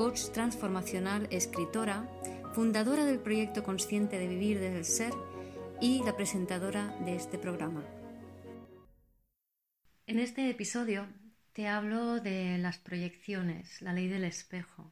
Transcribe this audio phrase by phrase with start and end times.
[0.00, 2.08] coach transformacional, escritora,
[2.54, 5.12] fundadora del proyecto Consciente de Vivir desde el Ser
[5.78, 7.84] y la presentadora de este programa.
[10.06, 11.06] En este episodio
[11.52, 14.90] te hablo de las proyecciones, la ley del espejo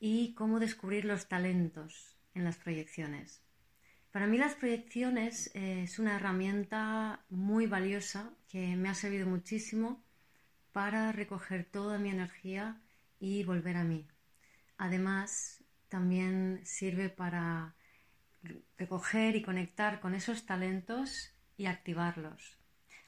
[0.00, 3.44] y cómo descubrir los talentos en las proyecciones.
[4.10, 10.02] Para mí las proyecciones eh, es una herramienta muy valiosa que me ha servido muchísimo
[10.72, 12.80] para recoger toda mi energía
[13.24, 14.06] y volver a mí.
[14.76, 17.74] Además, también sirve para
[18.76, 22.58] recoger y conectar con esos talentos y activarlos.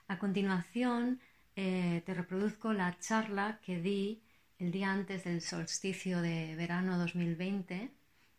[0.09, 1.21] A continuación,
[1.55, 4.23] eh, te reproduzco la charla que di
[4.59, 7.91] el día antes del solsticio de verano 2020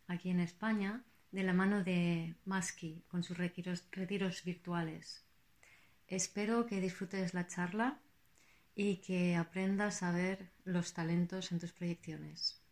[0.08, 5.24] aquí en España, de la mano de Maski con sus retiros, retiros virtuales.
[6.08, 8.00] Espero que disfrutes la charla
[8.74, 12.62] y que aprendas a ver los talentos en tus proyecciones.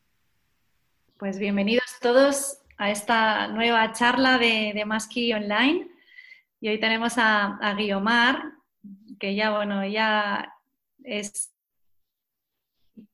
[1.18, 5.88] Pues bienvenidos todos a esta nueva charla de, de Maski Online.
[6.60, 8.42] Y hoy tenemos a, a Guiomar,
[9.18, 10.52] que ya, bueno, ya
[11.04, 11.52] es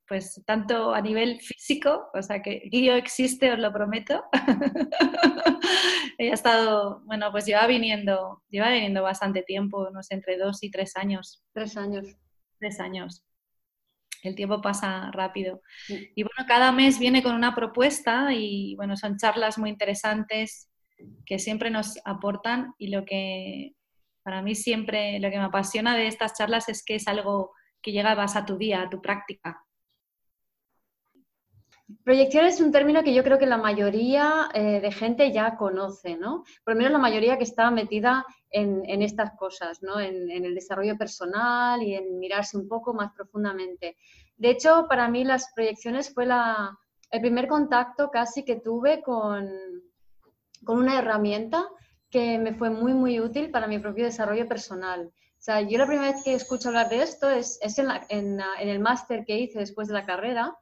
[0.08, 4.24] pues tanto a nivel físico, o sea que Guio existe, os lo prometo.
[6.18, 10.62] Ella ha estado, bueno, pues lleva viniendo, lleva viniendo bastante tiempo, no sé, entre dos
[10.62, 11.42] y tres años.
[11.52, 12.16] Tres años
[12.62, 13.24] tres años.
[14.22, 15.62] El tiempo pasa rápido.
[15.88, 20.70] Y bueno, cada mes viene con una propuesta y bueno, son charlas muy interesantes
[21.26, 23.74] que siempre nos aportan y lo que
[24.22, 27.52] para mí siempre, lo que me apasiona de estas charlas es que es algo
[27.82, 29.64] que llega más a tu día, a tu práctica.
[32.04, 36.16] Proyección es un término que yo creo que la mayoría eh, de gente ya conoce,
[36.16, 36.42] ¿no?
[36.64, 40.00] Por lo menos la mayoría que está metida en, estas cosas, ¿no?
[40.00, 43.96] En, el desarrollo personal y en mirarse un poco más profundamente.
[44.42, 46.76] De hecho, para mí las proyecciones fue la,
[47.12, 49.48] el primer contacto casi que tuve con,
[50.64, 51.68] con una herramienta
[52.10, 55.06] que me fue muy, muy útil para mi propio desarrollo personal.
[55.06, 58.68] O sea, yo la primera vez que escucho hablar de esto es, es en, en
[58.68, 60.52] el máster que hice después de la carrera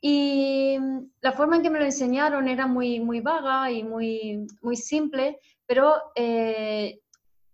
[0.00, 0.78] y
[1.20, 5.40] la forma en que me lo enseñaron era muy, muy vaga y muy, muy simple,
[5.66, 7.00] pero eh,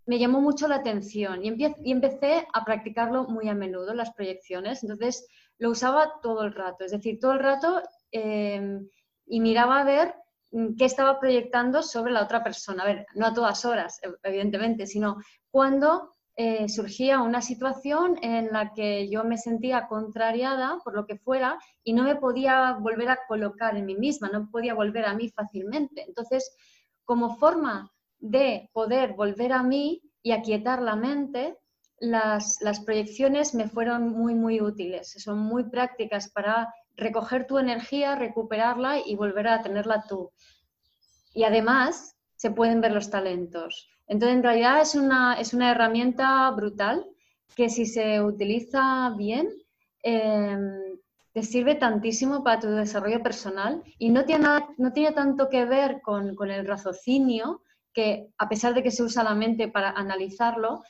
[0.05, 4.83] me llamó mucho la atención y, y, empecé a practicarlo muy a menudo, las proyecciones.
[4.83, 5.27] Entonces
[5.59, 8.89] lo usaba todo el rato, es decir, todo el rato em,
[9.27, 10.15] y miraba a ver
[10.51, 12.83] mm, qué estaba proyectando sobre la otra persona.
[12.83, 15.19] A ver, no a todas horas, evidentemente, sino
[15.51, 21.19] cuando eh, surgía una situación en la que yo me sentía contrariada por lo que
[21.19, 25.15] fuera y no me podía volver a colocar en mí misma, no podía volver a
[25.15, 26.05] mí fácilmente.
[26.07, 26.57] Entonces,
[27.05, 31.59] como forma de poder volver a mí y aquietar la mente,
[32.03, 35.15] las, las proyecciones me fueron muy, muy útiles.
[35.19, 40.33] Son muy prácticas para recoger tu energía, recuperarla y volver a tenerla tú.
[41.33, 43.89] Y además se pueden ver los talentos.
[44.09, 47.07] Entonces, en realidad es una, es una herramienta brutal
[47.55, 49.49] que si se utiliza bien,
[50.03, 50.99] em,
[51.33, 56.01] te sirve tantísimo para tu desarrollo personal y no tiene, no tiene tanto que ver
[56.03, 60.83] con, con, el raciocinio, que a pesar de que se usa la mente para analizarlo,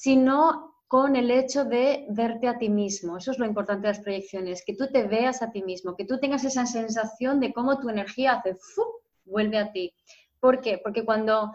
[0.00, 3.18] sino con el hecho de verte a ti mismo.
[3.18, 6.06] Eso es lo importante de las proyecciones, que tú te veas a ti mismo, que
[6.06, 8.82] tú tengas esa sensación de cómo tu energía hace, ¡fu!
[9.26, 9.92] vuelve a ti.
[10.40, 10.80] ¿Por qué?
[10.82, 11.52] Porque cuando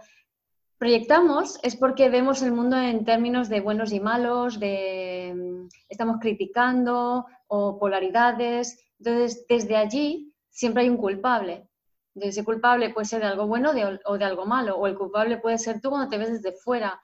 [0.77, 6.17] proyectamos es porque vemos el mundo en términos de buenos y malos, de mm, estamos
[6.21, 8.79] criticando o polaridades.
[8.99, 11.67] Entonces, desde allí siempre hay un culpable.
[12.13, 13.71] Ese culpable puede ser de algo bueno
[14.05, 17.01] o de algo malo, o el culpable puede ser tú cuando te ves desde fuera.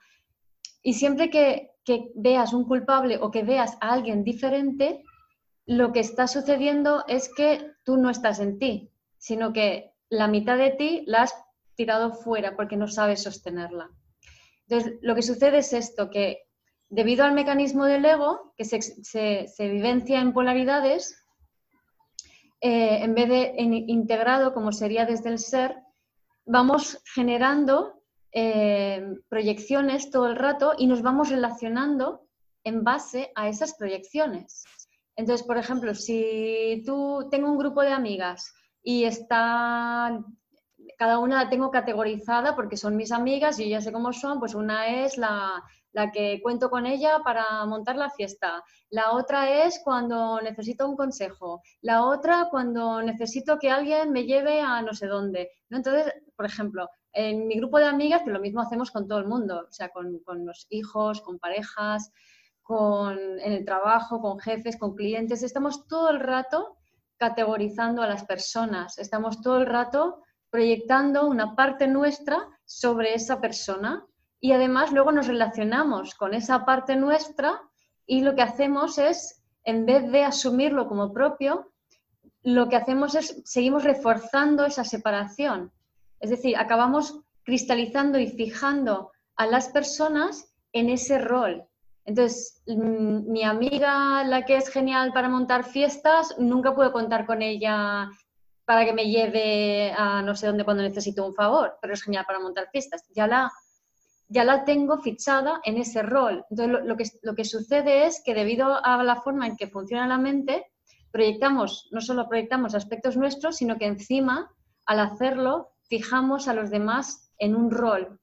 [0.82, 1.68] Y siempre que,
[2.14, 5.02] veas un culpable o que veas a alguien diferente,
[5.66, 10.58] lo que está sucediendo es que tú no estás en ti, sino que la mitad
[10.58, 11.34] de ti la has
[11.74, 13.90] tirado fuera porque no sabe sostenerla.
[14.68, 16.44] Entonces, lo que sucede es esto, que
[16.88, 21.16] debido al mecanismo del ego, que se, vivencia en polaridades,
[22.60, 25.76] eh, en vez de integrado, como sería desde el ser,
[26.44, 28.01] vamos generando
[28.32, 32.26] eh, proyecciones todo el rato y nos vamos relacionando
[32.64, 34.64] en base a esas proyecciones.
[35.16, 40.18] Entonces, por ejemplo, si tú tengo un grupo de amigas y está,
[40.96, 44.40] cada una la tengo categorizada porque son mis amigas y yo ya sé cómo son,
[44.40, 45.62] pues una es la,
[45.92, 48.64] la que cuento con ella para montar la fiesta.
[48.90, 51.62] La otra es cuando necesito un consejo.
[51.82, 55.50] La otra cuando necesito que alguien me lleve a no sé dónde.
[55.76, 59.26] Entonces, por ejemplo, en mi grupo de amigas, que lo mismo hacemos con todo el
[59.26, 62.10] mundo, o sea, con, con los hijos, con parejas,
[62.62, 66.76] con, en el trabajo, con jefes, con clientes, estamos todo el rato
[67.16, 74.06] categorizando a las personas, estamos todo el rato proyectando una parte nuestra sobre esa persona
[74.40, 77.60] y además luego nos relacionamos con esa parte nuestra
[78.06, 81.71] y lo que hacemos es, en vez de asumirlo como propio,
[82.42, 85.72] lo que hacemos es seguimos reforzando esa separación.
[86.20, 91.64] Es decir, acabamos cristalizando y fijando a las personas en ese rol.
[92.04, 97.42] Entonces, mm, mi amiga, la que es genial para montar fiestas, nunca puedo contar con
[97.42, 98.10] ella
[98.64, 102.24] para que me lleve a no sé dónde cuando necesito un favor, pero es genial
[102.26, 103.04] para montar fiestas.
[103.14, 103.52] Ya la,
[104.28, 106.44] ya la tengo fichada en ese rol.
[106.50, 110.06] Entonces, lo, que, lo que sucede es que debido a la forma en que funciona
[110.06, 110.71] la mente,
[111.12, 114.50] proyectamos, no solo proyectamos aspectos nuestros, sino que encima,
[114.86, 118.18] al hacerlo, fijamos a los demás en un rol.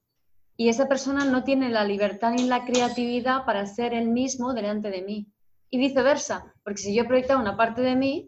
[0.58, 4.90] Y esa persona no tiene la libertad ni la creatividad para ser él mismo delante
[4.90, 5.32] de mí.
[5.70, 8.28] Y viceversa, porque si yo he proyectado una parte de mí,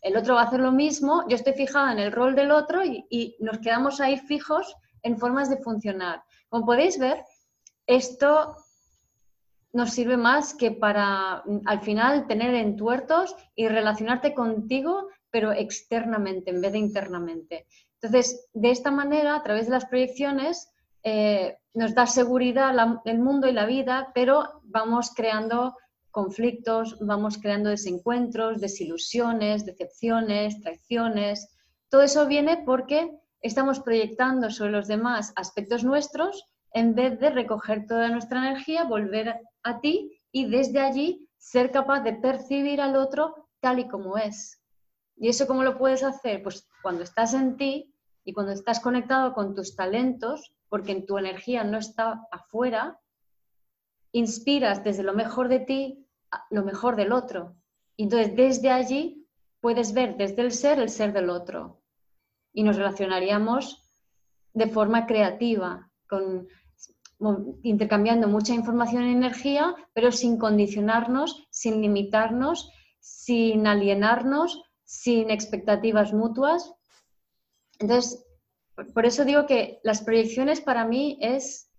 [0.00, 2.82] el otro va a hacer lo mismo, yo estoy fijada en el rol del otro
[2.84, 6.22] y nos quedamos ahí fijos en formas de funcionar.
[6.48, 7.22] Como podéis ver,
[7.86, 8.56] esto
[9.72, 16.60] nos sirve más que para al final tener entuertos y relacionarte contigo, pero externamente en
[16.60, 17.66] vez de internamente.
[18.02, 20.72] Entonces, de esta manera, a través de las proyecciones,
[21.02, 22.74] eh, nos da seguridad
[23.04, 25.76] el mundo y la vida, pero vamos creando
[26.10, 31.48] conflictos, vamos creando desencuentros, desilusiones, decepciones, traiciones.
[31.88, 37.86] Todo eso viene porque estamos proyectando sobre los demás aspectos nuestros en vez de recoger
[37.86, 43.48] toda nuestra energía, volver a ti y desde allí ser capaz de percibir al otro
[43.60, 44.62] tal y como es.
[45.16, 46.42] ¿Y eso cómo lo puedes hacer?
[46.42, 47.94] Pues cuando estás en ti
[48.24, 52.98] y cuando estás conectado con tus talentos, porque tu energía no está afuera,
[54.12, 56.06] inspiras desde lo mejor de ti
[56.50, 57.56] lo mejor del otro.
[57.96, 59.26] Y entonces desde allí
[59.60, 61.82] puedes ver desde el ser el ser del otro.
[62.52, 63.84] Y nos relacionaríamos
[64.52, 65.89] de forma creativa,
[67.62, 76.72] intercambiando mucha información y energía, pero sin condicionarnos, sin limitarnos, sin alienarnos, sin expectativas mutuas.
[77.78, 78.24] Entonces,
[78.94, 81.70] por eso digo que las proyecciones para mí es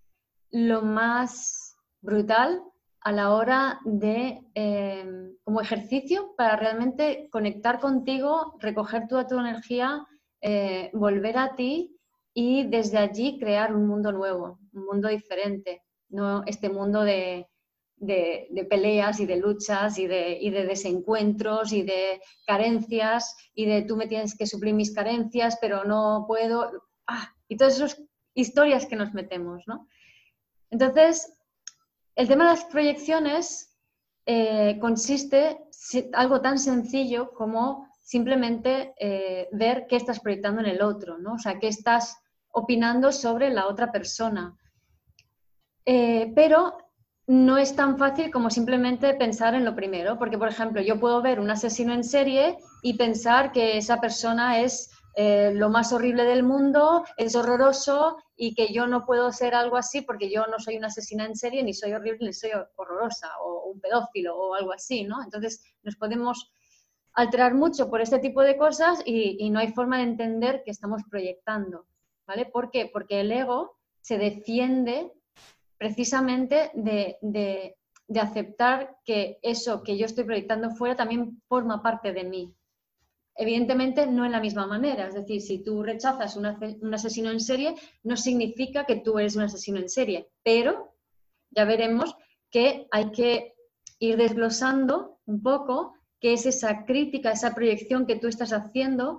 [0.50, 2.62] lo más brutal
[3.00, 10.06] a la hora de, eh, como ejercicio, para realmente conectar contigo, recoger toda tu energía,
[10.40, 11.98] eh, volver a ti
[12.34, 17.48] y desde allí crear un mundo nuevo, un mundo diferente, no este mundo de,
[17.96, 23.82] de, peleas y de luchas y de, y de, desencuentros y de carencias y de
[23.82, 26.70] tú me tienes que suplir mis carencias, pero no puedo.
[27.06, 28.02] Ah, y todas esas
[28.34, 29.88] historias que nos metemos, ¿no?
[30.70, 31.32] Entonces,
[32.16, 33.78] el tema de las proyecciones
[34.26, 35.58] eh, consiste
[35.92, 41.34] en algo tan sencillo como simplemente eh, ver qué estás proyectando en el otro, ¿no?
[41.34, 42.16] O sea, qué estás
[42.52, 44.56] opinando sobre la otra persona.
[45.84, 46.76] Eh, pero
[47.26, 51.22] no es tan fácil como simplemente pensar en lo primero, porque por ejemplo yo puedo
[51.22, 56.24] ver un asesino en serie y pensar que esa persona es eh, lo más horrible
[56.24, 60.58] del mundo, es horroroso y que yo no puedo ser algo así porque yo no
[60.58, 64.54] soy una asesina en serie, ni soy horrible, ni soy horrorosa o un pedófilo o
[64.54, 65.22] algo así, ¿no?
[65.22, 66.52] Entonces nos podemos
[67.14, 70.70] alterar mucho por este tipo de cosas y, y no hay forma de entender que
[70.70, 71.86] estamos proyectando,
[72.32, 72.46] ¿vale?
[72.46, 72.88] ¿Por qué?
[72.90, 75.12] Porque el ego se defiende
[75.76, 77.76] precisamente de,
[78.18, 82.54] aceptar que eso que yo estoy proyectando fuera también forma parte de mí.
[83.34, 87.74] Evidentemente no en la misma manera, es decir, si tú rechazas un asesino en serie,
[88.02, 90.94] no significa que tú eres un asesino en serie, pero
[91.50, 92.14] ya veremos
[92.50, 93.54] que hay que
[93.98, 99.18] ir desglosando un poco qué es esa crítica, esa proyección que tú estás haciendo,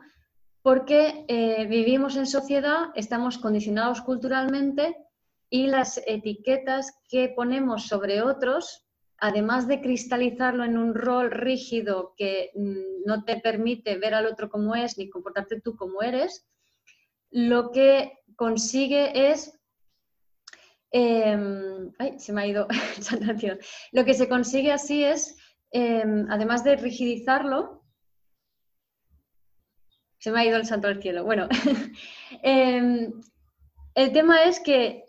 [0.63, 4.95] porque eh, vivimos en sociedad, estamos condicionados culturalmente
[5.49, 12.51] y las etiquetas que ponemos sobre otros, además de cristalizarlo en un rol rígido que
[12.55, 16.47] mm, no te permite ver al otro como es ni comportarte tú como eres,
[17.29, 19.59] lo que consigue es...
[20.91, 22.67] Em, ay, se me ha ido
[23.91, 25.35] Lo que se consigue así es,
[25.71, 27.82] em, además de rigidizarlo,
[30.23, 31.25] se me ha ido el santo al cielo.
[31.25, 31.49] Bueno,
[32.43, 33.11] em,
[33.93, 35.03] el tema es que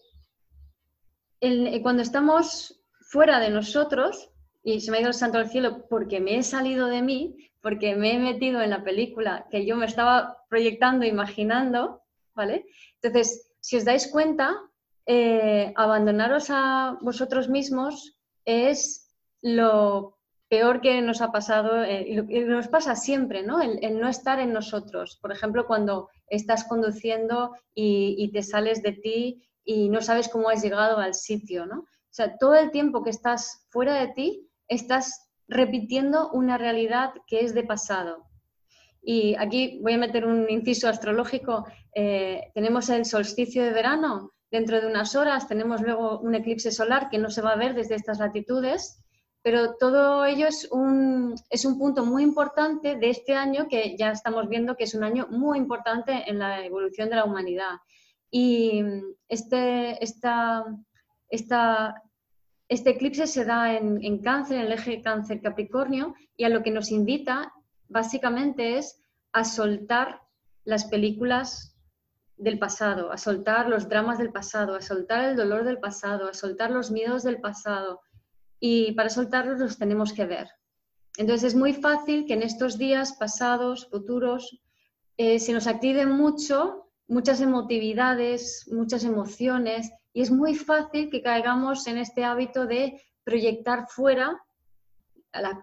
[1.83, 4.29] cuando estamos fuera de nosotros,
[4.65, 7.49] y se me ha ido el santo al cielo porque me he salido de mí,
[7.63, 12.03] porque me he metido en la película que yo me estaba proyectando, imaginando,
[12.35, 12.67] ¿vale?
[13.01, 14.53] Entonces, si os dais cuenta,
[15.07, 20.19] eh, abandonaros a vosotros mismos es lo
[20.49, 23.61] peor que nos ha pasado eh, y nos pasa siempre, ¿no?
[23.61, 25.19] El, no estar en nosotros.
[25.21, 30.63] Por ejemplo, cuando estás conduciendo y, te sales de ti y no sabes cómo has
[30.63, 31.81] llegado al sitio, ¿no?
[31.81, 37.41] O sea, todo el tiempo que estás fuera de ti, estás repitiendo una realidad que
[37.41, 38.27] es de pasado.
[39.03, 41.67] Y aquí voy a meter un inciso astrológico.
[41.95, 47.09] Eh, tenemos el solsticio de verano, dentro de unas horas tenemos luego un eclipse solar
[47.11, 49.04] que no se va a ver desde estas latitudes,
[49.45, 54.11] pero todo ello es un, es un punto muy importante de este año que ya
[54.11, 57.77] estamos viendo que es un año muy importante en la evolución de la humanidad.
[58.31, 58.83] Y
[59.29, 60.65] este, esta,
[61.29, 62.03] esta,
[62.71, 66.71] este eclipse se da en, en cáncer, en el eje cáncer-capricornio, y a lo que
[66.71, 67.53] nos invita
[67.87, 68.99] básicamente es
[69.33, 70.23] a soltar
[70.65, 71.77] las películas
[72.39, 76.33] del pasado, a soltar los dramas del pasado, a soltar el dolor del pasado, a
[76.33, 78.01] soltar los miedos del pasado.
[78.67, 80.49] Y para soltarlos los tenemos que ver.
[81.19, 84.59] Entonces es muy fácil que en estos días pasados, futuros,
[85.19, 91.87] eh, se nos activen mucho, muchas emotividades, muchas emociones, y es muy fácil que caigamos
[91.89, 94.43] en este hábito de proyectar fuera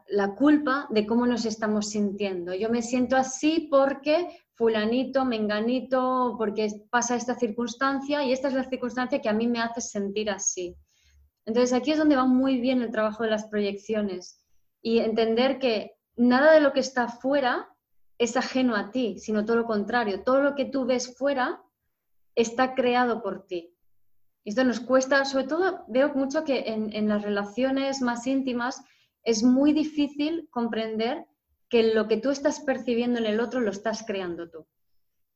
[0.08, 2.54] la, culpa de cómo nos estamos sintiendo.
[2.54, 8.70] Yo me siento así porque fulanito, menganito, porque pasa esta circunstancia y esta es la
[8.70, 10.78] circunstancia que a mí me hace sentir así.
[11.46, 14.40] Entonces aquí es donde va muy bien el trabajo de las proyecciones
[14.82, 17.70] y entender que nada de lo que está fuera
[18.18, 20.24] es ajeno a ti, sino todo lo contrario.
[20.24, 21.62] Todo lo que tú ves fuera
[22.36, 23.76] está creado por ti.
[24.46, 28.84] Esto nos cuesta, sobre todo veo mucho que en, en las relaciones más íntimas
[29.24, 31.26] es muy difícil comprender
[31.70, 34.68] que lo que tú estás percibiendo en el otro lo estás creando tú.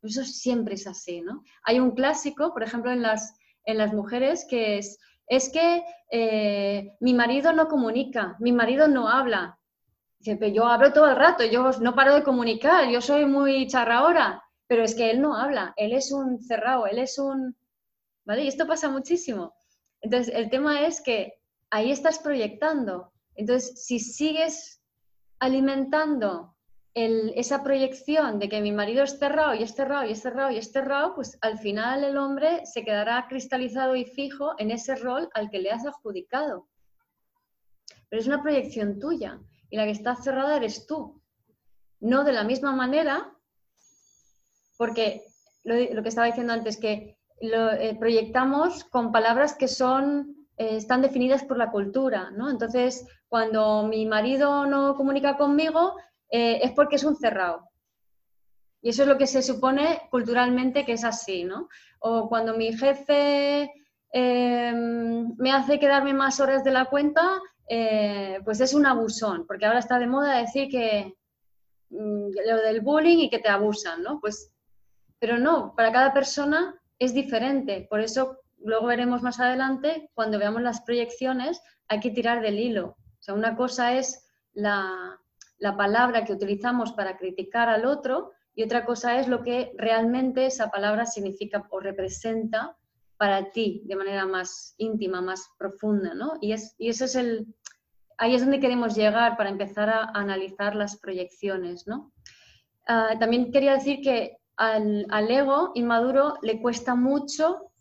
[0.02, 1.44] Eso siempre es así, ¿no?
[1.64, 6.96] Hay un clásico, por ejemplo, en las, en las mujeres que es, es que eh,
[7.00, 9.60] mi marido no comunica, mi marido no habla.
[10.20, 14.44] Dice, yo hablo todo el rato, yo no paro de comunicar, yo soy muy charraora,
[14.68, 17.56] pero es que él no habla, él es un cerrado, él es un...
[18.26, 18.44] ¿Vale?
[18.44, 19.54] Y esto pasa muchísimo.
[20.02, 21.34] Entonces, el tema es que
[21.70, 24.82] ahí estás proyectando, entonces, si sigues
[25.40, 26.55] alimentando
[26.96, 30.58] esa proyección de que mi marido es cerrado y es cerrado y es cerrado y
[30.58, 35.30] es cerrado, pues al final el hombre se quedará cristalizado y fijo en ese rol
[35.34, 36.70] al que le has adjudicado.
[38.10, 41.22] Pero es una proyección tuya y la que está cerrada eres tú.
[42.00, 43.30] No de la misma manera,
[44.78, 45.26] porque
[45.66, 51.02] lo, que estaba diciendo antes, que lo, eh, proyectamos con palabras que son eh, están
[51.02, 52.50] definidas por la cultura, ¿no?
[52.50, 55.96] Entonces, cuando mi marido no comunica conmigo,
[56.30, 57.70] eh, es porque es un cerrado.
[58.82, 61.70] Y eso es lo que se supone culturalmente que es así, ¿no?
[62.00, 63.72] O cuando mi jefe
[64.12, 69.66] em, me hace quedarme más horas de la cuenta, eh, pues es un abusón, porque
[69.66, 71.16] ahora está de moda decir que
[71.90, 74.20] mm, lo del bullying y que te abusan, ¿no?
[74.20, 74.52] Pues,
[75.18, 77.88] pero no, para cada persona es diferente.
[77.90, 82.98] Por eso luego veremos más adelante, cuando veamos las proyecciones, hay que tirar del hilo.
[83.00, 85.20] O sea, una cosa es la,
[85.78, 90.70] palabra que utilizamos para criticar al otro y otra cosa es lo que realmente esa
[90.70, 92.78] palabra significa o representa
[93.18, 96.34] para ti de manera más íntima, más profunda, ¿no?
[96.42, 97.48] Y, es, y eso es el,
[98.18, 102.12] ahí es donde queremos llegar para empezar a, analizar las proyecciones, ¿no?
[102.88, 107.72] Ah, también quería decir que al, al, ego inmaduro le cuesta mucho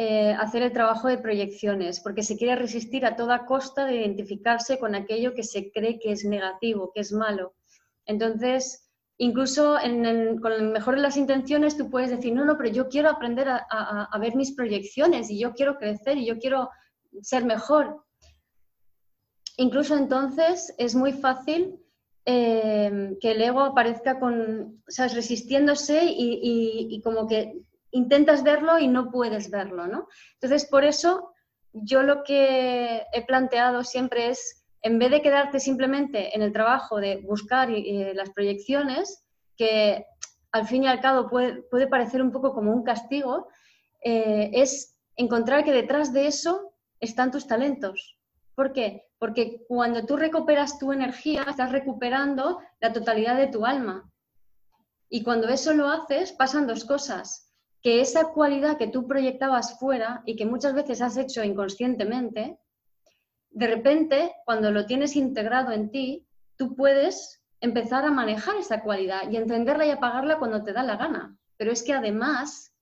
[0.00, 4.78] eh, hacer el trabajo de proyecciones, porque se quiere resistir a toda costa de identificarse
[4.78, 7.54] con aquello que se cree que es negativo, que es malo.
[8.06, 9.76] Entonces, incluso
[10.40, 13.48] con el mejor de las intenciones, tú puedes decir, no, no, pero yo quiero aprender
[13.48, 16.70] a, ver mis proyecciones y yo quiero crecer y yo quiero
[17.20, 18.04] ser mejor.
[19.56, 21.80] Incluso entonces es muy fácil
[22.24, 25.14] eh, que el ego aparezca con, ¿sabes?
[25.14, 30.08] resistiéndose y, como que intentas verlo y no puedes verlo, ¿no?
[30.34, 31.32] Entonces, por eso
[31.72, 36.98] yo lo que he planteado siempre es, en vez de quedarte simplemente en el trabajo
[36.98, 39.24] de buscar las proyecciones,
[39.56, 40.06] que
[40.52, 43.48] al fin y al cabo puede, parecer un poco como un castigo,
[44.02, 48.18] eh, es encontrar que detrás de eso están tus talentos.
[48.54, 49.06] ¿Por qué?
[49.18, 54.10] Porque cuando tú recuperas tu energía, estás recuperando la totalidad de tu alma.
[55.08, 57.47] Y cuando eso lo haces, pasan dos cosas.
[57.82, 62.58] Que esa cualidad que tú proyectabas fuera y que muchas veces has hecho inconscientemente,
[63.50, 69.30] de repente, cuando lo tienes integrado en ti, tú puedes empezar a manejar esa cualidad
[69.30, 71.36] y entenderla y apagarla cuando te da la gana.
[71.56, 72.74] Pero es que además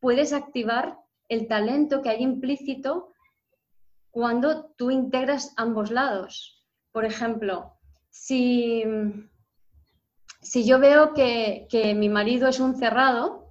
[0.00, 0.98] puedes activar
[1.28, 3.12] el talento que hay implícito
[4.10, 6.64] cuando tú integras ambos lados.
[6.92, 7.74] Por ejemplo,
[8.10, 8.82] si,
[10.40, 13.45] si yo veo que, mi marido es un cerrado,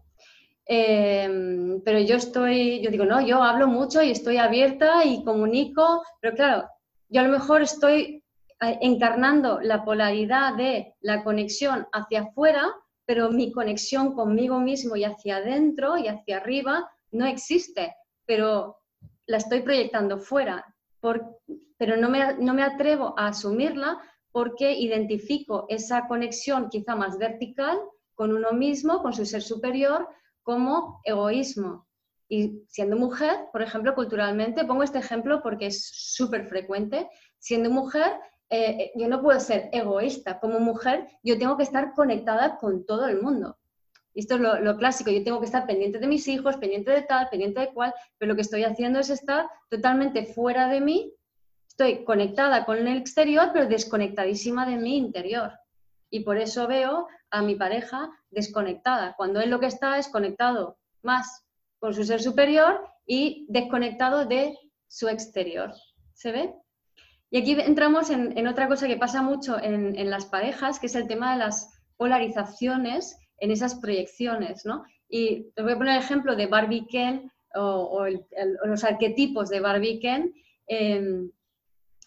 [0.67, 6.03] eh, pero yo estoy, yo digo, no, yo hablo mucho y estoy abierta y comunico,
[6.19, 6.69] pero claro,
[7.10, 8.24] yo a lo mejor estoy
[8.62, 12.74] eh, encarnando la polaridad de la conexión hacia afuera,
[13.05, 17.95] pero mi conexión conmigo mismo y hacia adentro y hacia arriba no existe,
[18.25, 18.77] pero
[19.27, 20.65] la estoy proyectando fuera,
[21.77, 24.00] pero no me, no me atrevo a asumirla
[24.31, 27.79] porque identifico esa conexión quizá más vertical
[28.15, 30.07] con uno mismo, con su ser superior,
[30.45, 31.87] como egoísmo.
[32.29, 37.09] Y siendo mujer, por ejemplo, culturalmente, pongo este ejemplo porque es súper frecuente,
[37.39, 38.13] siendo mujer,
[38.49, 40.39] eh, eh, yo no puedo ser egoísta.
[40.39, 43.57] Como mujer, yo tengo que estar conectada con todo el mundo.
[44.13, 47.27] Esto es lo, clásico, yo tengo que estar pendiente de mis hijos, pendiente de tal,
[47.29, 51.13] pendiente de cual, pero lo que estoy haciendo es estar totalmente fuera de mí,
[51.67, 55.51] estoy conectada con el exterior, pero desconectadísima de mi interior.
[56.09, 60.77] Y por eso veo a mi pareja desconectada, cuando él lo que está es conectado
[61.03, 61.45] más
[61.79, 65.73] con su ser superior y desconectado de su exterior.
[66.13, 66.53] ¿Se ve?
[67.29, 71.07] Y aquí entramos en, otra cosa que pasa mucho en, las parejas, que es el
[71.07, 74.85] tema de las polarizaciones en esas proyecciones, ¿no?
[75.09, 78.07] Y os voy a poner el ejemplo de Barbie Ken o,
[78.63, 80.33] los arquetipos de Barbie Ken,
[80.67, 81.29] em,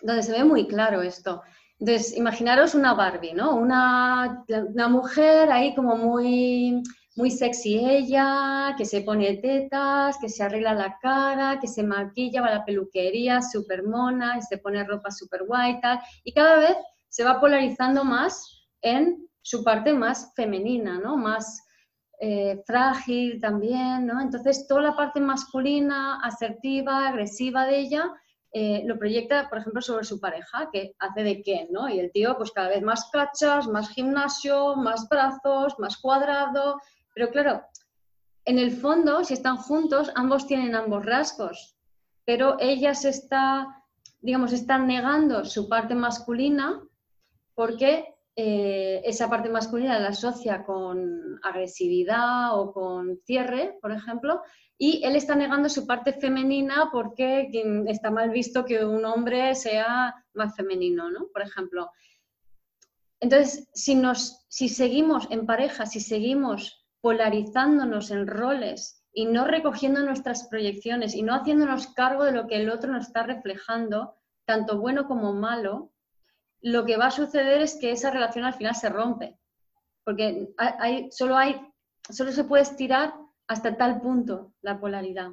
[0.00, 1.42] donde se ve muy claro esto.
[1.80, 3.54] Entonces, imaginaros una Barbie, ¿no?
[3.54, 4.44] Una,
[4.88, 6.82] mujer ahí como muy,
[7.14, 12.40] muy sexy ella, que se pone tetas, que se arregla la cara, que se maquilla,
[12.40, 16.00] va a la peluquería, súper mona, y se pone ropa súper guay, tal.
[16.24, 16.76] Y cada vez
[17.08, 21.16] se va polarizando más en su parte más femenina, ¿no?
[21.16, 21.64] Más
[22.20, 24.20] eh, frágil también, ¿no?
[24.20, 28.12] Entonces, toda la parte masculina, asertiva, agresiva de ella,
[28.52, 31.88] eh, lo proyecta, por ejemplo, sobre su pareja, que hace de qué, ¿no?
[31.88, 36.80] Y el tío, pues cada vez más cachas, más gimnasio, más brazos, más cuadrado,
[37.14, 37.62] pero claro,
[38.44, 41.76] en el fondo, si están juntos, ambos tienen ambos rasgos,
[42.24, 43.82] pero ella se está,
[44.20, 46.82] digamos, está negando su parte masculina
[47.54, 54.42] porque eh, esa parte masculina la asocia con agresividad o con cierre, por ejemplo,
[54.78, 57.50] y él está negando su parte femenina porque
[57.88, 61.26] está mal visto que un hombre sea más femenino, ¿no?
[61.32, 61.90] Por ejemplo.
[63.18, 70.00] Entonces, si, nos, si seguimos en pareja, si seguimos polarizándonos en roles y no recogiendo
[70.02, 74.14] nuestras proyecciones y no haciéndonos cargo de lo que el otro nos está reflejando,
[74.44, 75.90] tanto bueno como malo,
[76.60, 79.36] lo que va a suceder es que esa relación al final se rompe,
[80.04, 81.60] porque hay, solo, hay,
[82.08, 83.12] solo se puede estirar
[83.48, 85.30] hasta tal punto la polaridad.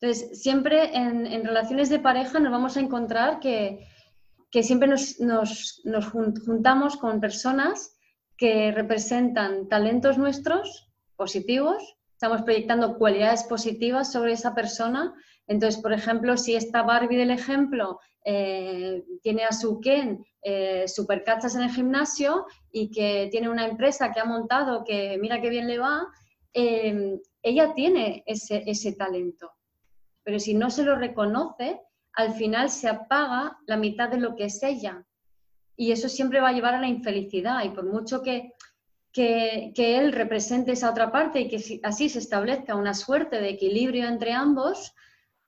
[0.00, 3.86] Entonces, siempre en, relaciones de pareja nos vamos a encontrar que,
[4.62, 5.72] siempre nos, nos,
[6.44, 7.96] juntamos con personas
[8.36, 15.14] que representan talentos nuestros positivos, estamos proyectando cualidades positivas sobre esa persona.
[15.46, 21.54] Entonces, por ejemplo, si esta Barbie del ejemplo eh, tiene a su Ken eh, supercachas
[21.54, 25.66] en el gimnasio y que tiene una empresa que ha montado que mira qué bien
[25.66, 26.06] le va,
[26.52, 29.52] em, ella tiene ese, ese talento.
[30.22, 31.80] Pero si no se lo reconoce,
[32.14, 35.04] al final se apaga la mitad de lo que es ella.
[35.76, 37.64] Y eso siempre va a llevar a la infelicidad.
[37.64, 38.52] Y por mucho que,
[39.12, 43.48] que, que él represente esa otra parte y que así se establezca una suerte de
[43.48, 44.94] equilibrio entre ambos,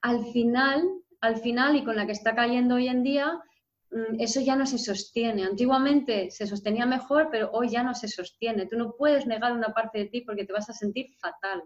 [0.00, 0.82] al final
[1.24, 3.40] al final y con la que está cayendo hoy en día,
[4.18, 5.44] eso ya no se sostiene.
[5.44, 8.66] Antiguamente se sostenía mejor, pero hoy ya no se sostiene.
[8.66, 11.62] Tú no puedes negar una parte de ti porque te vas a sentir fatal.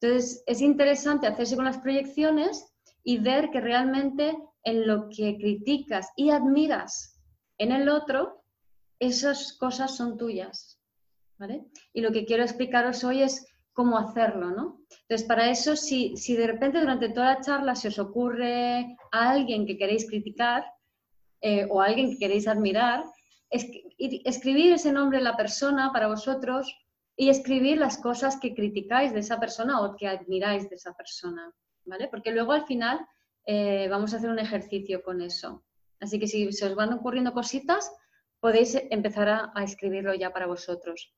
[0.00, 2.66] Entonces, es interesante hacerse con las proyecciones
[3.04, 7.20] y ver que realmente en lo que criticas y admiras
[7.58, 8.42] en el otro,
[8.98, 10.80] esas cosas son tuyas.
[11.92, 14.80] Y lo que quiero explicaros hoy es cómo hacerlo, ¿no?
[15.02, 19.30] Entonces, para eso, si, si de repente durante toda la charla se os ocurre a
[19.30, 20.64] alguien que queréis criticar
[21.46, 23.04] eh, o alguien que queréis admirar,
[23.50, 26.74] escribir ese nombre de la persona para vosotros
[27.16, 31.52] y escribir las cosas que criticáis de esa persona o que admiráis de esa persona,
[31.84, 32.08] ¿vale?
[32.08, 32.98] Porque luego al final
[33.44, 35.62] eh, vamos a hacer un ejercicio con eso.
[36.00, 37.92] Así que si se os van ocurriendo cositas,
[38.40, 41.14] podéis empezar a escribirlo ya para vosotros.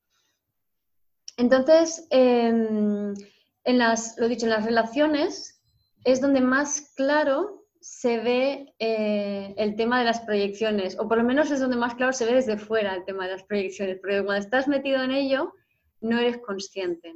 [1.36, 5.62] Entonces, em, lo dicho, en las relaciones
[6.02, 11.24] es donde más claro se ve eh, el tema de las proyecciones, o por lo
[11.24, 14.24] menos es donde más claro se ve desde fuera el tema de las proyecciones, porque
[14.24, 15.52] cuando estás metido en ello
[16.00, 17.14] no eres consciente.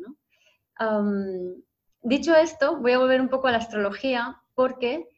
[2.02, 5.08] dicho esto, voy a volver un poco a la astrología, porque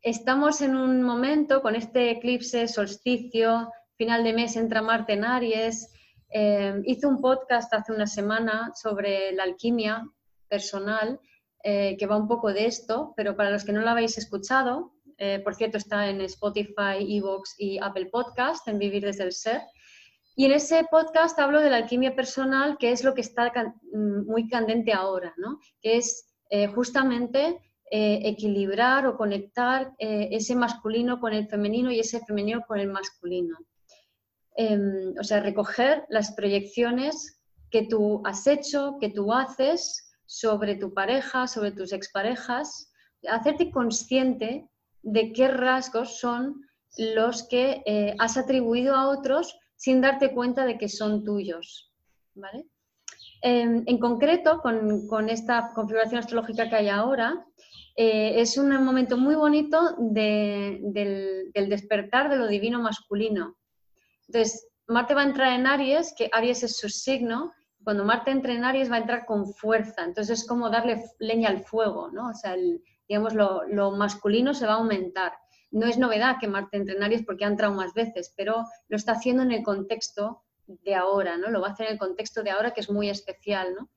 [0.00, 5.92] estamos en un momento con este eclipse, solsticio, final de mes entra Marte en Aries.
[6.32, 10.08] Eh, hice un podcast hace una semana sobre la alquimia
[10.48, 11.18] personal
[11.62, 14.94] eh, que va un poco de esto, pero para los que no lo habéis escuchado,
[15.20, 19.60] eh, por cierto, está en Spotify, Evox y Apple Podcast, en Vivir desde el Ser.
[20.34, 23.52] Y en ese podcast hablo de la alquimia personal, que es lo que está
[23.92, 25.58] mm, muy candente ahora, ¿no?
[25.80, 26.26] que es
[26.74, 27.60] justamente
[27.92, 33.56] equilibrar o conectar ese masculino con el femenino y ese femenino con el masculino.
[34.56, 40.92] Em, o sea, recoger las proyecciones que tú has hecho, que tú haces sobre tu
[40.92, 42.92] pareja, sobre tus exparejas,
[43.28, 44.68] hacerte consciente
[45.02, 46.62] de qué rasgos son
[46.96, 51.92] los que eh, has atribuido a otros sin darte cuenta de que son tuyos.
[53.42, 57.44] Em, en concreto, con, esta configuración astrológica que hay ahora,
[57.96, 63.56] eh, es un momento muy bonito del despertar de lo divino masculino,
[64.32, 67.52] entonces, Marte va a entrar en Aries, que Aries es su signo.
[67.82, 70.04] Cuando Marte entre en Aries va a entrar con fuerza.
[70.04, 72.28] Entonces es como darle leña al fuego, ¿no?
[72.28, 72.54] O sea,
[73.10, 75.32] digamos, lo, masculino se va a aumentar.
[75.72, 78.96] No es novedad que Marte entre en Aries porque ha entrado más veces, pero lo
[78.96, 81.50] está haciendo en el contexto de ahora, ¿no?
[81.50, 83.90] Lo va a hacer en el contexto de ahora que es muy especial, ¿no?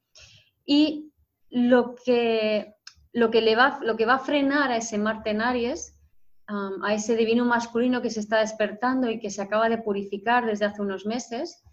[0.65, 1.13] Y
[1.51, 2.73] lo que,
[3.11, 5.99] lo que, le va, lo que va a frenar a ese Marte en Aries
[6.47, 10.65] a ese divino masculino que se está despertando y que se acaba de purificar desde
[10.65, 11.63] hace unos meses,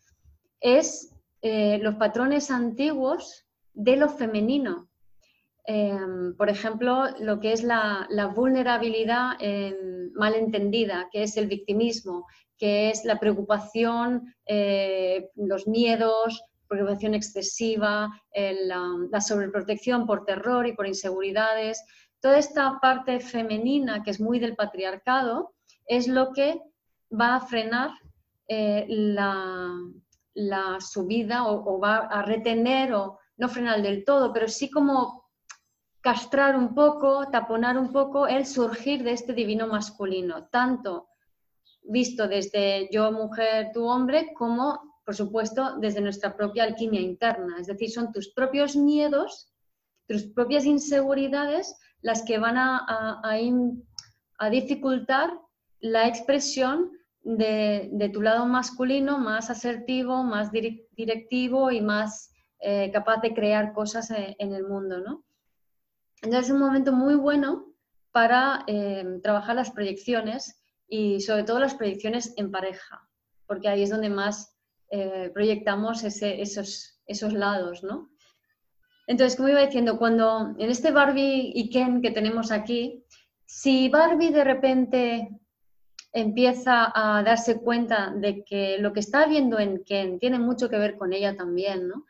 [0.60, 4.89] es eh, los patrones antiguos de lo femenino.
[5.72, 9.38] Em, por ejemplo, lo que es la, vulnerabilidad
[10.14, 12.26] mal entendida, que es el victimismo,
[12.58, 20.86] que es la preocupación, eh, los miedos, preocupación excesiva, la sobreprotección por terror y por
[20.88, 21.84] inseguridades,
[22.20, 25.54] toda esta parte femenina que es muy del patriarcado
[25.86, 26.60] es lo que
[27.18, 27.90] va a frenar
[28.46, 35.19] eh, la, subida o, va a retener o no frenar del todo, pero sí como
[36.00, 41.08] castrar un poco, taponar un poco el surgir de este divino masculino, tanto
[41.82, 47.66] visto desde yo mujer, tú hombre, como por supuesto desde nuestra propia alquimia interna, es
[47.66, 49.52] decir, son tus propios miedos,
[50.06, 53.20] tus propias inseguridades las que van a,
[54.50, 55.30] dificultar
[55.80, 63.34] la expresión de, tu lado masculino más asertivo, más directivo y más eh, capaz de
[63.34, 65.00] crear cosas e, en, el mundo.
[65.00, 65.24] ¿no?
[66.22, 67.66] Entonces es un momento muy bueno
[68.12, 73.08] para eh, trabajar las proyecciones y sobre todo las proyecciones en pareja,
[73.46, 74.56] porque ahí es donde más
[74.90, 78.10] eh, proyectamos esos, esos lados, ¿no?
[79.06, 83.04] Entonces, como iba diciendo, cuando en este Barbie y Ken que tenemos aquí,
[83.44, 85.28] si Barbie de repente
[86.12, 90.78] empieza a darse cuenta de que lo que está viendo en Ken tiene mucho que
[90.78, 92.04] ver con ella también, ¿no?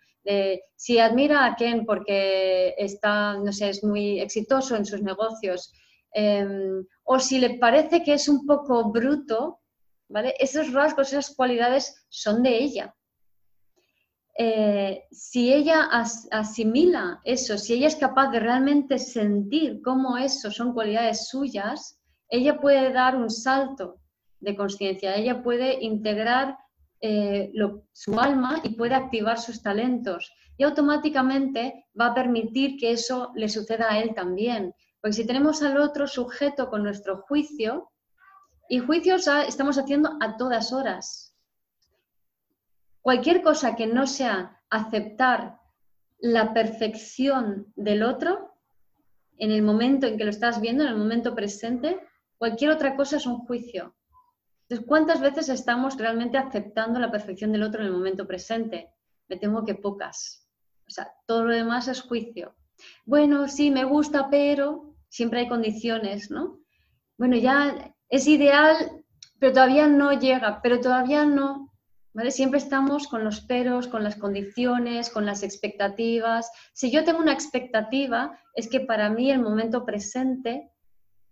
[0.76, 5.72] Si admira a Ken porque está, no sé, es muy exitoso en sus negocios,
[6.12, 9.60] em, o si le parece que es un poco bruto,
[10.08, 10.34] ¿vale?
[10.38, 12.94] Esos rasgos, esas cualidades son de ella.
[14.36, 15.88] Eh, si ella
[16.30, 22.58] asimila eso, si ella es capaz de realmente sentir cómo eso son cualidades suyas, ella
[22.60, 24.00] puede dar un salto
[24.38, 26.56] de conciencia, ella puede integrar
[27.00, 27.52] eh,
[27.92, 33.48] su alma y puede activar sus talentos y automáticamente va a permitir que eso le
[33.48, 34.74] suceda a él también.
[35.00, 37.90] Porque si tenemos al otro sujeto con nuestro juicio,
[38.68, 41.30] y juicios estamos haciendo a todas horas,
[43.02, 45.58] Cualquier cosa que no sea aceptar
[46.18, 48.54] la perfección del otro
[49.38, 51.98] en el momento en que lo estás viendo, en el momento presente,
[52.36, 53.94] cualquier otra cosa es un juicio.
[54.70, 58.94] Entonces, ¿cuántas veces estamos realmente aceptando la perfección del otro en el momento presente?
[59.28, 60.48] Me temo que pocas.
[60.86, 62.54] O sea, todo lo demás es juicio.
[63.04, 66.60] Bueno, sí, me gusta, pero siempre hay condiciones, ¿no?
[67.18, 69.02] Bueno, ya es ideal,
[69.40, 71.72] pero todavía no llega, pero todavía no.
[72.28, 76.48] Siempre estamos con los peros, con las condiciones, con las expectativas.
[76.74, 80.70] Si yo tengo una expectativa, es que para mí el momento presente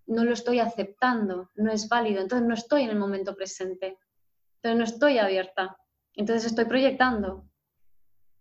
[0.09, 3.99] no lo estoy aceptando, no es válido, entonces no estoy en el momento presente,
[4.57, 5.77] entonces no estoy abierta,
[6.15, 7.49] entonces estoy proyectando.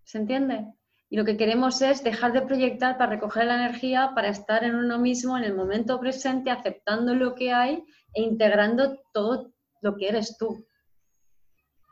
[0.03, 0.65] ¿Se entiende?
[1.09, 4.75] Y lo que queremos es dejar de proyectar para recoger la energía, para estar en
[4.75, 10.07] uno mismo, en el momento presente, aceptando lo que hay e integrando todo lo que
[10.07, 10.65] eres tú.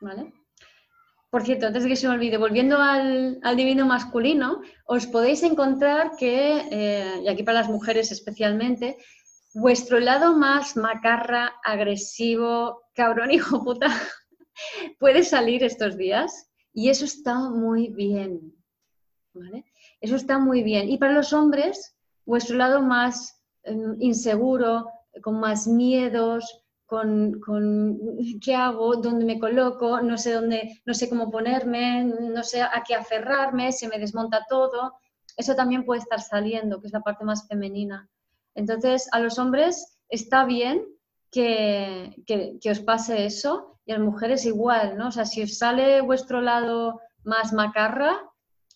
[0.02, 0.34] ¿Vale?
[1.30, 6.12] Por cierto, antes de que se me olvide, volviendo al, divino masculino, os podéis encontrar
[6.18, 8.98] que, eh, y aquí para las mujeres especialmente,
[9.56, 13.88] vuestro lado más macarra, agresivo, cabrón, hijo puta,
[15.00, 18.54] puede salir estos días y eso está muy bien.
[19.34, 19.66] ¿vale?
[20.02, 20.90] Eso está muy bien.
[20.90, 24.90] Y para los hombres, vuestro lado más em, inseguro,
[25.22, 27.42] con más miedos, con,
[28.44, 32.84] qué hago, dónde me coloco, no sé dónde, no sé cómo ponerme, no sé a
[32.86, 34.94] qué aferrarme, se me desmonta todo.
[35.38, 38.10] Eso también puede estar saliendo, que es la parte más femenina.
[38.56, 40.86] Entonces, a los hombres está bien
[41.32, 45.10] que, que, os pase eso y a las mujeres igual, ¿no?
[45.10, 48.18] O sea, si os sale vuestro lado más macarra,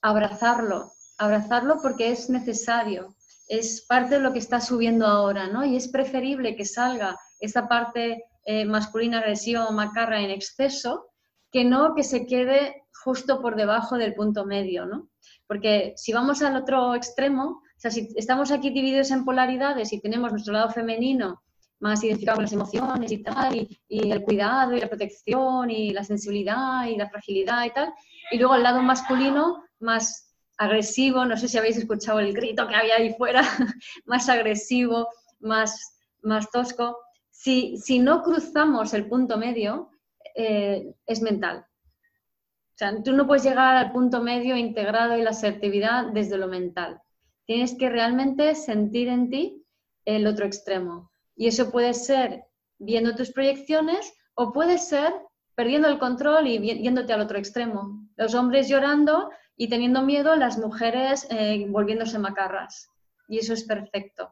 [0.01, 3.15] abrazarlo, abrazarlo porque es necesario,
[3.47, 5.65] es parte de lo que está subiendo ahora, ¿no?
[5.65, 11.07] Y es preferible que salga esa parte eh, masculina agresiva o macarra en exceso
[11.51, 15.09] que no que se quede justo por debajo del punto medio, ¿no?
[15.47, 20.01] Porque si vamos al otro extremo, o sea, si estamos aquí divididos en polaridades y
[20.01, 21.41] tenemos nuestro lado femenino
[21.79, 26.03] más identificado con las emociones y tal, y, el cuidado y la protección y la
[26.03, 27.93] sensibilidad y la fragilidad y tal,
[28.31, 32.75] y luego el lado masculino más agresivo, no sé si habéis escuchado el grito que
[32.75, 33.43] había ahí fuera,
[34.05, 35.07] más agresivo,
[35.39, 36.97] más, más tosco,
[37.31, 39.89] si, si no cruzamos el punto medio,
[40.35, 41.59] eh, es mental.
[41.59, 46.49] O sea, tú no puedes llegar al punto medio integrado y la asertividad desde lo
[46.49, 47.01] mental.
[47.49, 49.65] Tienes que realmente sentir en ti
[50.05, 51.09] el otro extremo.
[51.35, 52.43] Y eso puede ser
[52.77, 55.11] viendo tus proyecciones o puede ser
[55.55, 58.07] perdiendo el control y yéndote al otro extremo.
[58.17, 62.87] Los hombres llorando y teniendo miedo, las mujeres eh, volviéndose macarras.
[63.27, 64.31] Y eso es perfecto.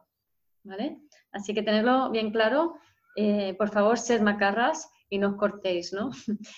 [0.62, 1.00] ¿vale?
[1.32, 2.76] Así que tenerlo bien claro
[3.20, 6.10] eh, por favor, sed macarras y no os cortéis, ¿no?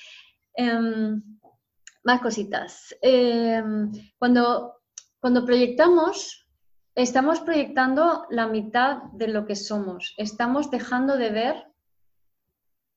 [0.52, 1.22] Em,
[2.04, 2.94] más cositas.
[3.00, 4.74] Em, cuando,
[5.20, 6.49] cuando proyectamos,
[6.94, 10.14] estamos proyectando la mitad de lo que somos.
[10.16, 11.66] Estamos dejando de ver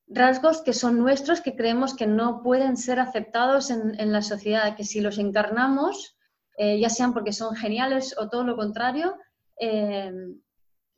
[0.06, 4.84] rasgos que son nuestros, que creemos que no pueden ser aceptados en, la sociedad, que
[4.84, 6.16] si los encarnamos,
[6.58, 9.16] eh, ya sean porque son geniales o todo lo contrario,
[9.56, 10.40] em,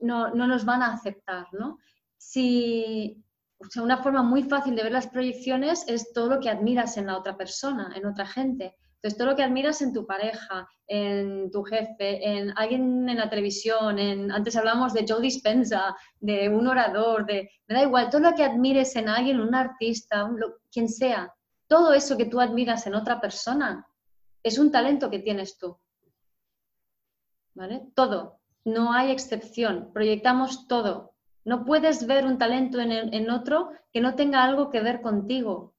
[0.00, 1.78] no, no, nos van a aceptar, ¿no?
[2.18, 3.24] si,
[3.70, 7.06] sea, una forma muy fácil de ver las proyecciones es todo lo que admiras en
[7.06, 8.76] la otra persona, en otra gente.
[9.06, 13.30] Entonces, todo lo que admiras en tu pareja, en tu jefe, en alguien en la
[13.30, 18.22] televisión, en, antes hablamos de Joe Dispenza, de un orador, de, me da igual, todo
[18.22, 20.28] lo que admires en alguien, un artista,
[20.72, 21.32] quien sea,
[21.68, 23.86] todo eso que tú admiras en otra persona
[24.42, 25.78] es un talento que tienes tú.
[27.54, 27.86] ¿Vale?
[27.94, 31.14] Todo, no hay excepción, proyectamos todo,
[31.44, 35.75] no puedes ver un talento en, otro que no tenga algo que ver contigo,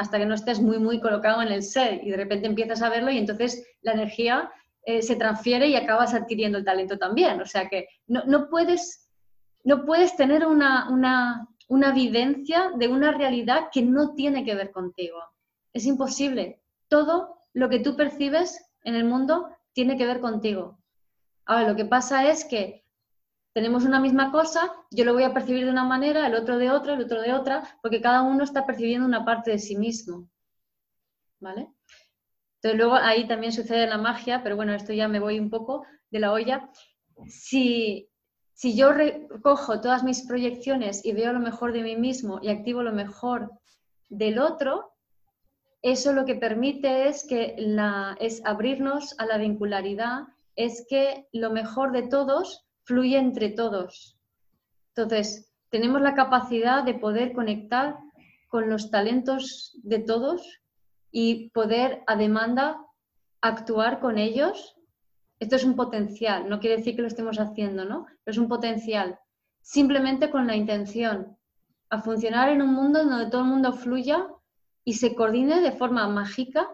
[0.00, 2.88] hasta que no estés muy, muy colocado en el ser y de repente empiezas a
[2.88, 4.50] verlo y entonces la energía
[4.82, 7.38] eh, se transfiere y acabas adquiriendo el talento también.
[7.42, 9.10] O sea que no, puedes,
[9.62, 14.70] no puedes tener una, una, una vivencia de una realidad que no tiene que ver
[14.70, 15.18] contigo.
[15.74, 16.62] Es imposible.
[16.88, 20.78] Todo lo que tú percibes en el mundo tiene que ver contigo.
[21.44, 22.86] Ahora, lo que pasa es que
[23.52, 26.70] tenemos una misma cosa, yo lo voy a percibir de una manera, el otro de
[26.70, 30.28] otra, el otro de otra, porque cada uno está percibiendo una parte de sí mismo.
[31.40, 31.68] ¿Vale?
[32.56, 35.84] Entonces luego ahí también sucede la magia, pero bueno, esto ya me voy un poco
[36.10, 36.70] de la olla.
[37.26, 38.08] Si,
[38.52, 42.82] si yo recojo todas mis proyecciones y veo lo mejor de mí mismo y activo
[42.82, 43.50] lo mejor
[44.10, 44.92] del otro,
[45.82, 47.56] eso lo que permite es que
[48.20, 54.18] es abrirnos a la vincularidad, es que lo mejor de todos fluye entre todos.
[54.96, 57.96] Entonces, tenemos la capacidad de poder conectar
[58.48, 60.60] con los talentos de todos
[61.12, 62.84] y poder a demanda
[63.40, 64.74] actuar con ellos.
[65.38, 68.06] Esto es un potencial, no quiere decir que lo estemos haciendo, ¿no?
[68.24, 69.20] Pero es un potencial,
[69.62, 71.38] simplemente con la intención,
[71.90, 74.26] a funcionar en un mundo donde todo el mundo fluya
[74.84, 76.68] y se coordine de forma mágica,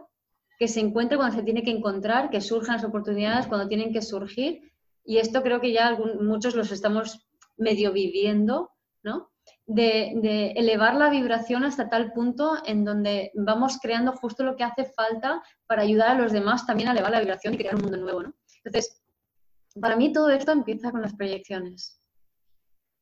[0.59, 4.01] que se encuentre cuando se tiene que encontrar, que surjan las oportunidades cuando tienen que
[4.01, 4.73] surgir
[5.07, 9.31] y esto creo que ya muchos los estamos medio viviendo, ¿no?
[9.66, 14.85] De, elevar la vibración hasta tal punto en donde vamos creando justo lo que hace
[14.85, 17.97] falta para ayudar a los demás también a elevar la vibración y crear un mundo
[17.99, 18.35] nuevo, ¿no?
[18.64, 19.03] Entonces,
[19.81, 22.01] para mí todo esto empieza con las proyecciones.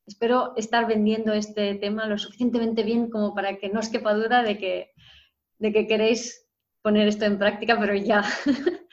[0.06, 4.42] Espero estar vendiendo este tema lo suficientemente bien como para que no os quepa duda
[4.42, 4.92] de que,
[5.58, 6.46] de que queréis
[6.82, 8.22] poner esto en práctica, pero ya.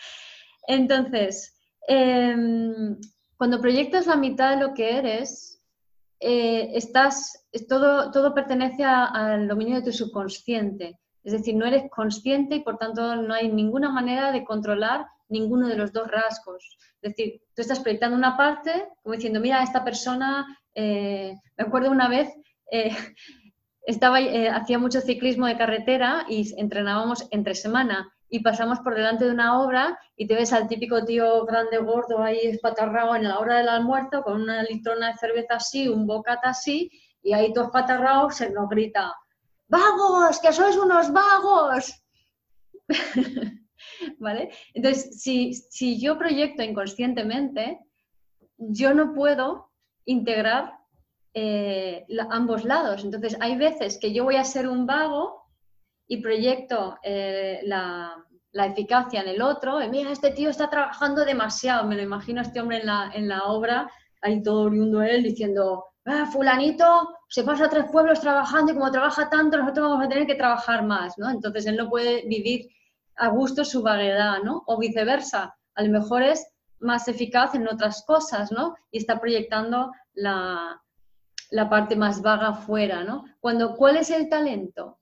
[0.68, 1.51] Entonces,
[1.88, 2.98] em,
[3.38, 5.62] cuando proyectas la mitad de lo que eres,
[6.20, 11.00] eh, estás, todo, todo pertenece al dominio de tu subconsciente.
[11.24, 15.68] Es decir, no eres consciente y por tanto no hay ninguna manera de controlar ninguno
[15.68, 16.78] de los dos rasgos.
[17.02, 21.90] Es decir, tú estás proyectando una parte como diciendo, mira, esta persona, eh, me acuerdo
[21.90, 22.30] una vez,
[22.72, 22.90] eh,
[23.86, 29.26] estaba, eh, hacía mucho ciclismo de carretera y entrenábamos entre semana y pasamos por delante
[29.26, 33.40] de una obra y te ves al típico tío grande, gordo, ahí espatarrado en la
[33.40, 36.90] hora del almuerzo con una litrona de cerveza así, un bocata así,
[37.22, 39.14] y ahí todo espatarrado se nos grita,
[39.68, 42.02] ¡vagos, que sois unos vagos!
[44.18, 44.50] ¿Vale?
[44.74, 47.80] Entonces, si, si yo proyecto inconscientemente,
[48.58, 49.72] yo no puedo
[50.06, 50.78] integrar
[51.34, 53.04] eh, ambos lados.
[53.04, 55.41] Entonces, hay veces que yo voy a ser un vago
[56.12, 58.18] y proyecto eh, la,
[58.54, 59.80] eficacia en el otro.
[59.90, 61.88] Mira, este tío está trabajando demasiado.
[61.88, 63.90] Me lo imagino a este hombre en la, en la obra,
[64.22, 69.30] ahí todo oriundo él diciendo, ah, fulanito se pasa tres pueblos trabajando y como trabaja
[69.30, 71.30] tanto, nosotros vamos a tener que trabajar más, ¿no?
[71.30, 72.68] Entonces él no puede vivir
[73.16, 74.64] a gusto su vaguedad, ¿no?
[74.68, 76.46] O viceversa, a lo mejor es
[76.80, 78.76] más eficaz en otras cosas, ¿no?
[78.92, 80.82] Y está proyectando la,
[81.52, 83.24] la parte más vaga fuera, ¿no?
[83.40, 84.98] Cuando, ¿cuál es el talento?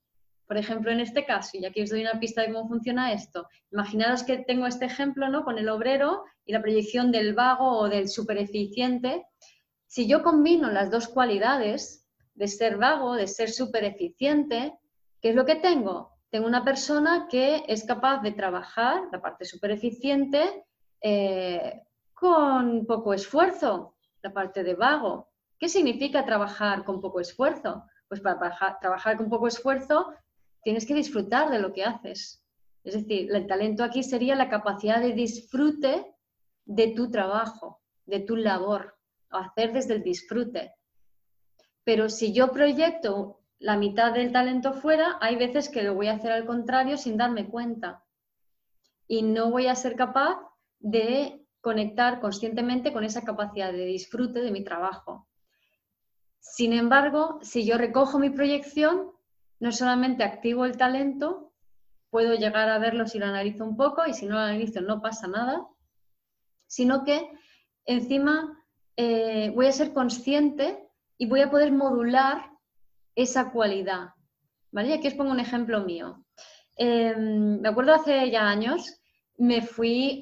[0.50, 3.48] Por ejemplo, en este caso, y aquí os doy una pista de cómo funciona esto.
[3.72, 5.44] Imaginaros que tengo este ejemplo, ¿no?
[5.44, 9.28] Con el obrero y la proyección del vago o del supereficiente.
[9.86, 14.74] Si yo combino las dos cualidades de ser vago, de ser supereficiente,
[15.22, 16.18] ¿qué es lo que tengo?
[16.32, 20.66] Tengo una persona que es capaz de trabajar la parte supereficiente
[21.00, 21.84] eh,
[22.16, 25.30] con poco esfuerzo, la parte de vago.
[25.60, 27.84] ¿Qué significa trabajar con poco esfuerzo?
[28.08, 30.12] Pues para trabajar con poco esfuerzo
[30.63, 32.43] tienes que disfrutar de lo que haces.
[32.84, 36.15] Es decir, el talento aquí sería la capacidad de disfrute
[36.65, 38.98] de tu trabajo, de tu labor,
[39.30, 40.74] hacer desde el disfrute.
[41.84, 46.13] Pero si yo proyecto la mitad del talento fuera, hay veces que lo voy a
[46.13, 48.06] hacer al contrario sin darme cuenta.
[49.08, 50.39] Y no voy a ser capaz
[50.80, 55.28] de conectar conscientemente con esa capacidad de disfrute de mi trabajo.
[56.39, 59.12] Sin embargo, si yo recojo mi proyección,
[59.60, 61.54] no solamente activo el talento,
[62.10, 65.02] puedo llegar a verlo si lo analizo un poco y si no lo analizo no
[65.02, 65.67] pasa nada,
[66.67, 67.30] sino que
[67.86, 68.63] encima
[68.95, 72.50] eh, voy a ser consciente y voy a poder modular
[73.15, 74.10] esa cualidad.
[74.72, 74.93] ¿Vale?
[74.93, 76.24] aquí os pongo un ejemplo mío.
[76.78, 79.00] Em, me acuerdo hace ya años
[79.39, 80.22] me fui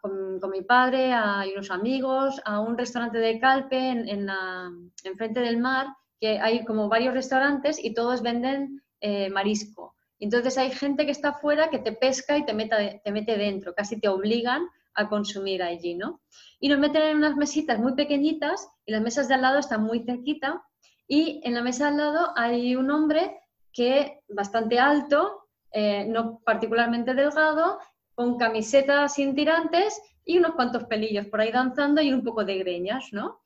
[0.00, 1.10] con, mi padre
[1.46, 5.88] y unos amigos a un restaurante de Calpe en, frente del mar,
[6.20, 9.96] que hay como varios restaurantes y todos venden eh, marisco.
[10.18, 13.98] Entonces hay gente que está afuera que te pesca y te, te mete dentro, casi
[13.98, 14.62] te obligan
[14.94, 16.20] a consumir allí, ¿no?
[16.58, 19.82] Y nos meten en unas mesitas muy pequeñitas y las mesas de al lado están
[19.82, 20.62] muy cerquita
[21.08, 23.40] y en la mesa de al lado hay un hombre
[23.72, 27.78] que bastante alto, eh, no particularmente delgado,
[28.14, 32.58] con camisetas sin tirantes y unos cuantos pelillos por ahí danzando y un poco de
[32.58, 33.40] greñas, ¿no?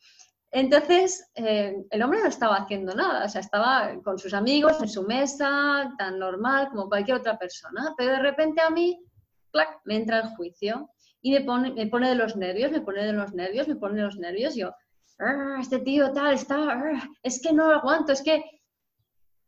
[0.56, 4.88] Entonces, eh, el hombre no estaba haciendo nada, o sea, estaba con sus amigos en
[4.88, 9.04] su mesa, tan normal como cualquier otra persona, pero de repente a mí,
[9.50, 10.90] ¡clac!, me entra el juicio
[11.20, 13.96] y me pone, me pone de los nervios, me pone de los nervios, me pone
[13.96, 14.72] de los nervios, yo,
[15.18, 18.44] ah, este tío tal, está, ah, es que no lo aguanto, es que...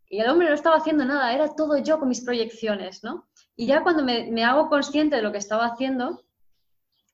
[0.09, 3.29] Y el hombre no estaba haciendo nada, era todo yo con mis proyecciones, ¿no?
[3.55, 6.25] Y ya cuando me, hago consciente de lo que estaba haciendo,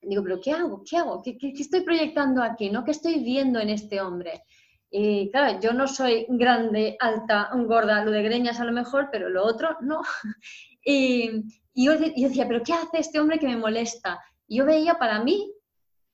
[0.02, 0.82] digo, pero ¿qué hago?
[0.88, 1.22] ¿Qué hago?
[1.22, 2.70] ¿Qué, estoy proyectando aquí?
[2.70, 2.84] ¿no?
[2.84, 4.42] ¿Qué estoy viendo en este hombre?
[4.90, 9.28] Y claro, yo no soy grande, alta, gorda, lo de greñas a lo mejor, pero
[9.28, 10.02] lo otro no.
[10.84, 11.44] Y,
[11.76, 14.20] yo, decía, pero ¿qué hace este hombre que me molesta?
[14.48, 15.54] Y yo veía para mí,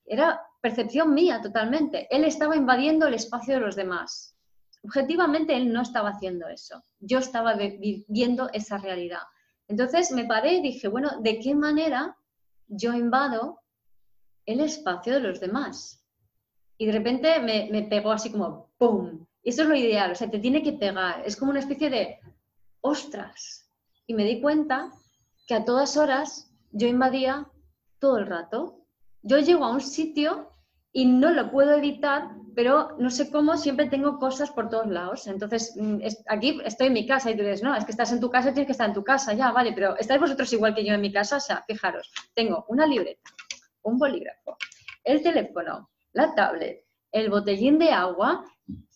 [0.05, 4.37] era percepción mía totalmente, él estaba invadiendo el espacio de los demás.
[4.85, 9.23] Objetivamente él no estaba haciendo eso, yo estaba viviendo esa realidad.
[9.69, 12.15] Entonces me paré y dije, bueno, ¿de qué manera
[12.69, 13.61] yo invado
[14.53, 16.05] el espacio de los demás?
[16.77, 19.27] Y de repente me, pegó así como ¡pum!
[19.43, 21.23] Y eso es lo ideal, o sea, te tiene que pegar.
[21.25, 22.19] Es como una especie de
[22.81, 23.71] ¡ostras!
[24.07, 24.91] Y me di cuenta
[25.47, 27.49] que a todas horas yo invadía
[27.99, 28.85] todo el rato.
[29.23, 30.51] Yo llego a un sitio
[30.93, 35.29] y no lo puedo evitar pero no sé cómo siempre tengo cosas por todos lados.
[35.29, 38.19] Entonces, mm, aquí estoy en mi casa y tú dices, no, es que estás en
[38.19, 40.85] tu casa, tienes que estar en tu casa, ya, vale, pero ¿estáis vosotros igual que
[40.85, 41.37] yo en mi casa?
[41.37, 43.31] O sea, fijaros, tengo una libreta,
[43.89, 44.57] un bolígrafo,
[45.05, 48.45] el teléfono, la tablet, el botellín de agua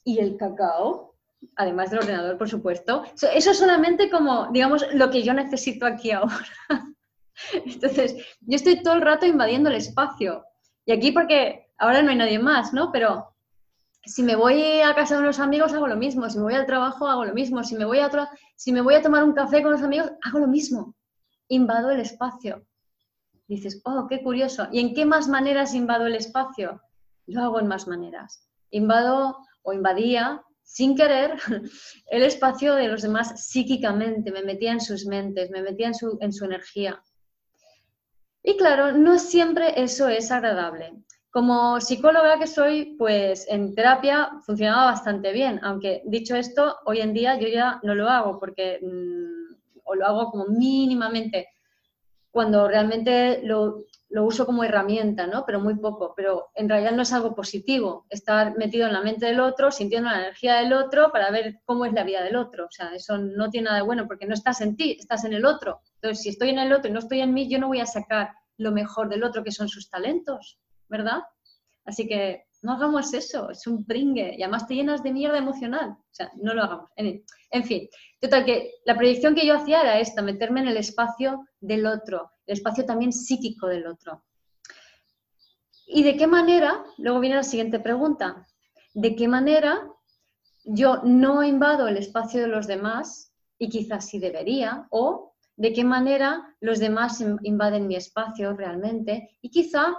[0.05, 1.17] y el cacao,
[1.57, 3.05] además del ordenador, por supuesto.
[3.15, 6.37] Eso es solamente como, digamos, lo que yo necesito aquí ahora.
[7.53, 10.45] Entonces, yo estoy todo el rato invadiendo el espacio.
[10.85, 12.93] Y aquí porque ahora no hay nadie más, ¿no?
[12.93, 13.35] Pero
[14.05, 16.29] si me voy a casa de unos amigos, hago lo mismo.
[16.29, 17.63] Si me voy al trabajo, hago lo mismo.
[17.63, 18.11] Si me voy a,
[18.57, 20.95] si me voy a tomar un café con los amigos, hago lo mismo.
[21.49, 22.67] Invado el espacio.
[23.53, 24.67] Dices, oh, qué curioso.
[24.73, 26.81] ¿Y en qué más maneras invado el espacio?
[27.27, 28.49] Lo hago en más maneras.
[28.71, 31.37] Invado o invadía sin querer
[32.11, 36.17] el espacio de los demás psíquicamente, me metía en sus mentes, me metía en su,
[36.23, 37.03] en su energía.
[38.43, 40.95] Y claro, no siempre eso es agradable.
[41.31, 47.13] Como psicóloga que soy, pues en terapia funcionaba bastante bien, aunque dicho esto, hoy en
[47.13, 51.49] día yo ya no lo hago porque mm, o lo hago como mínimamente
[52.33, 55.45] cuando realmente lo, lo, uso como herramienta, ¿no?
[55.47, 59.27] Pero muy poco, pero en realidad no es algo positivo estar metido en la mente
[59.27, 62.65] del otro, sintiendo la energía del otro para ver cómo es la vida del otro,
[62.65, 65.35] o sea, eso no tiene nada de bueno porque no estás en ti, estás en
[65.35, 65.83] el otro.
[65.95, 67.87] Entonces, si estoy en el otro y no estoy en mí, yo no voy a
[67.87, 70.59] sacar lo mejor del otro, que son sus talentos.
[70.93, 71.23] ¿verdad?
[71.87, 75.91] Así que no hagamos eso, es un pringue y además te llenas de mierda emocional.
[75.91, 76.91] O sea, no lo hagamos.
[76.97, 77.89] En, fin,
[78.21, 82.31] total que la proyección que yo hacía era esta, meterme en el espacio del otro,
[82.47, 84.25] el espacio también psíquico del otro.
[85.87, 86.85] ¿Y de qué manera?
[86.99, 88.47] Luego viene la siguiente pregunta.
[88.95, 89.87] ¿De qué manera
[90.65, 94.87] yo no invado el espacio de los demás y quizás sí debería?
[94.91, 99.95] ¿O de qué manera los demás invaden mi espacio realmente y quizá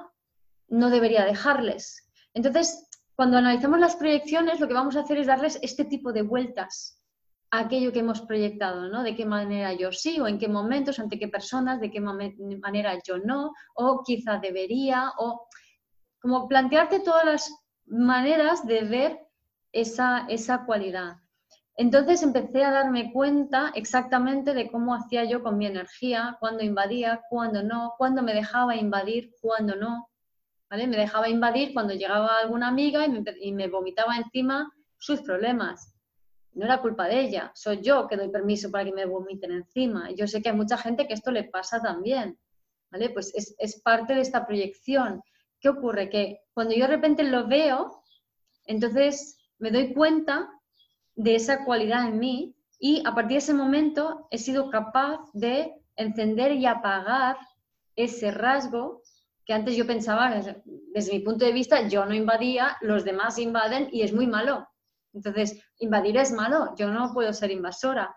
[0.67, 2.09] no debería dejarles.
[2.33, 6.23] Entonces, cuando analizamos las proyecciones, lo que vamos a hacer es darles este tipo de
[6.23, 6.99] vueltas
[7.51, 9.03] a aquello que hemos proyectado, ¿no?
[9.03, 12.97] De qué manera yo sí, o en qué momentos, ante qué personas, de qué manera
[13.05, 15.47] yo no, o quizá debería, o
[16.19, 17.53] como plantearte todas las
[17.85, 19.19] maneras de ver
[19.71, 21.17] esa, esa cualidad.
[21.75, 27.21] Entonces empecé a darme cuenta exactamente de cómo hacía yo con mi energía, cuándo invadía,
[27.29, 30.09] cuándo no, cuándo me dejaba invadir, cuándo no.
[30.75, 35.93] Me dejaba invadir cuando llegaba alguna amiga y me, vomitaba encima sus problemas.
[36.53, 40.09] No era culpa de ella, soy yo que doy permiso para que me vomiten encima.
[40.11, 42.39] Yo sé que hay mucha gente que esto le pasa también,
[42.91, 43.11] ¿vale?
[43.11, 45.21] Pues es, es parte de esta proyección.
[45.59, 46.09] ¿Qué ocurre?
[46.09, 48.03] Que cuando yo de repente lo veo,
[48.65, 50.49] entonces me doy cuenta
[51.15, 55.71] de esa cualidad en mí y a partir de ese momento he sido capaz de
[55.95, 57.37] encender y apagar
[57.95, 59.02] ese rasgo
[59.45, 60.33] que antes yo pensaba,
[60.93, 64.67] desde mi punto de vista, yo no invadía, los demás invaden y es muy malo.
[65.13, 68.15] Entonces, invadir es malo, yo no puedo ser invasora.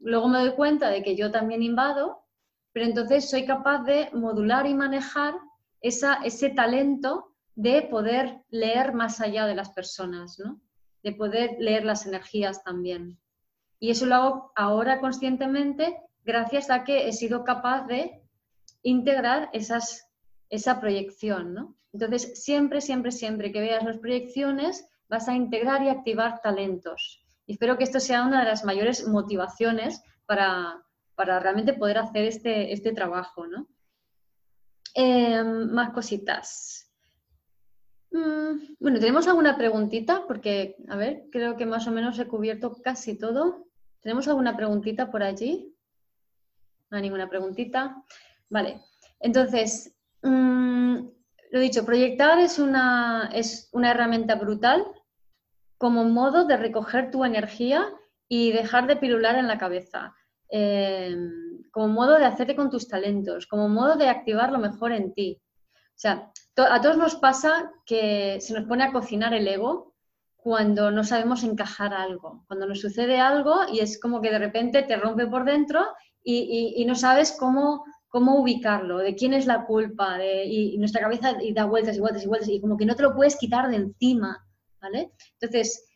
[0.00, 2.24] Luego me doy cuenta de que yo también invado,
[2.72, 5.34] pero entonces soy capaz de modular y manejar
[5.80, 10.60] esa, ese talento de poder leer más allá de las personas, ¿no?
[11.02, 13.18] de poder leer las energías también.
[13.78, 18.22] Y eso lo hago ahora conscientemente gracias a que he sido capaz de
[18.82, 20.11] integrar esas
[20.52, 21.74] esa proyección, ¿no?
[21.94, 27.24] Entonces, siempre, siempre, siempre que veas las proyecciones, vas a integrar y activar talentos.
[27.46, 30.84] Y espero que esto sea una de las mayores motivaciones para,
[31.16, 33.66] realmente poder hacer este, este trabajo, ¿no?
[34.94, 36.92] Em, más cositas.
[38.10, 40.26] Mm, bueno, ¿tenemos alguna preguntita?
[40.26, 43.68] Porque, a ver, creo que más o menos he cubierto casi todo.
[44.00, 45.74] ¿Tenemos alguna preguntita por allí?
[46.90, 48.04] No hay ninguna preguntita.
[48.50, 48.82] Vale,
[49.18, 51.08] entonces, Mm,
[51.50, 54.86] lo dicho, proyectar es una, es una herramienta brutal
[55.76, 57.92] como modo de recoger tu energía
[58.28, 60.14] y dejar de pirular en la cabeza,
[60.48, 65.12] em, como modo de hacerte con tus talentos, como modo de activar lo mejor en
[65.12, 65.42] ti.
[65.74, 69.94] O sea, a todos nos pasa que se nos pone a cocinar el ego
[70.36, 74.82] cuando no sabemos encajar algo, cuando nos sucede algo y es como que de repente
[74.82, 75.84] te rompe por dentro
[76.24, 81.64] y no sabes cómo cómo ubicarlo, de quién es la culpa, y, nuestra cabeza da
[81.64, 84.46] vueltas y vueltas y vueltas, y como que no te lo puedes quitar de encima,
[84.82, 85.12] ¿vale?
[85.40, 85.88] Entonces,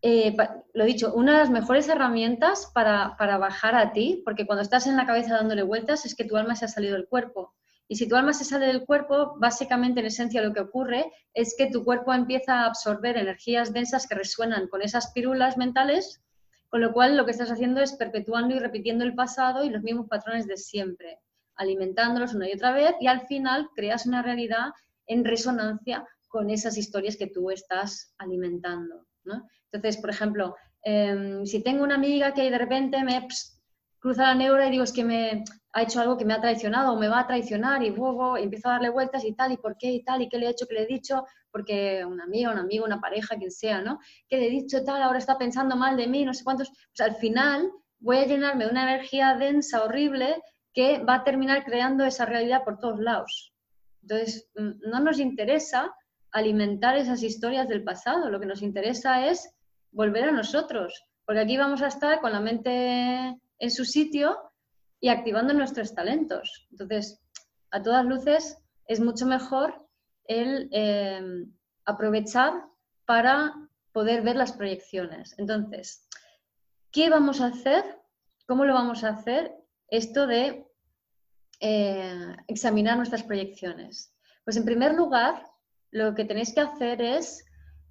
[0.00, 0.34] eh,
[0.72, 4.86] lo dicho, una de las mejores herramientas para, para, bajar a ti, porque cuando estás
[4.86, 7.54] en la cabeza dándole vueltas es que tu alma se ha salido del cuerpo.
[7.86, 11.54] Y si tu alma se sale del cuerpo, básicamente en esencia lo que ocurre es
[11.58, 16.22] que tu cuerpo empieza a absorber energías densas que resuenan con esas pirulas mentales,
[16.70, 19.82] con lo cual lo que estás haciendo es perpetuando y repitiendo el pasado y los
[19.82, 21.18] mismos patrones de siempre
[21.56, 24.70] alimentándolos una y otra vez y al final creas una realidad
[25.06, 29.06] en resonancia con esas historias que tú estás alimentando.
[29.70, 33.28] Entonces, por ejemplo, em, si tengo una amiga que de repente me
[33.98, 36.92] cruza la neura y digo es que me ha hecho algo que me ha traicionado
[36.92, 39.76] o me va a traicionar y luego empiezo a darle vueltas y tal, y por
[39.78, 42.50] qué y tal, y qué le he hecho, qué le he dicho, porque una amiga,
[42.50, 44.00] un amigo, una pareja, quien sea, ¿no?
[44.28, 46.68] Que le he dicho tal, ahora está pensando mal de mí, no sé cuántos.
[46.68, 50.42] Pues al final voy a llenarme de una energía densa, horrible,
[50.72, 53.54] que va a terminar creando esa realidad por todos lados.
[54.02, 55.94] Entonces, mm, no nos interesa
[56.30, 59.54] alimentar esas historias del pasado, lo que nos interesa es
[59.90, 64.38] volver a nosotros, porque aquí vamos a estar con la mente en su sitio
[64.98, 66.66] y activando nuestros talentos.
[66.70, 67.20] Entonces,
[67.70, 69.86] a todas luces, es mucho mejor
[70.24, 71.52] el em,
[71.84, 72.64] aprovechar
[73.04, 73.54] para
[73.92, 75.34] poder ver las proyecciones.
[75.38, 76.08] Entonces,
[76.90, 77.84] ¿qué vamos a hacer?
[78.46, 79.54] ¿Cómo lo vamos a hacer?
[79.92, 80.66] Esto de
[81.60, 84.16] eh, examinar nuestras proyecciones.
[84.42, 85.44] Pues en primer lugar,
[85.90, 87.44] lo que tenéis que hacer es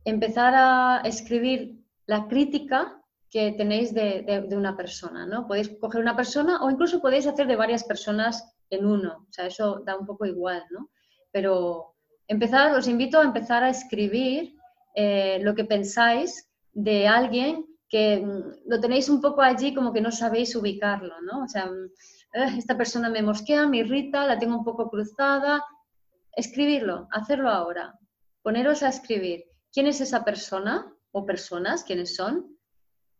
[0.03, 1.77] empezar a escribir
[2.07, 2.99] la crítica
[3.29, 5.47] que tenéis de, una persona, ¿no?
[5.47, 9.45] Podéis coger una persona o incluso podéis hacer de varias personas en uno, o sea,
[9.45, 10.89] eso da un poco igual, ¿no?
[11.31, 11.93] Pero
[12.27, 14.55] empezar, os invito a empezar a escribir
[14.95, 20.01] eh, lo que pensáis de alguien que mm, lo tenéis un poco allí como que
[20.01, 21.43] no sabéis ubicarlo, ¿no?
[21.43, 21.85] O sea, mm,
[22.33, 25.63] eh, esta persona me mosquea, me irrita, la tengo un poco cruzada.
[26.33, 27.93] Escribirlo, hacerlo ahora.
[28.41, 32.57] Poneros a escribir quién es esa persona o personas, quiénes son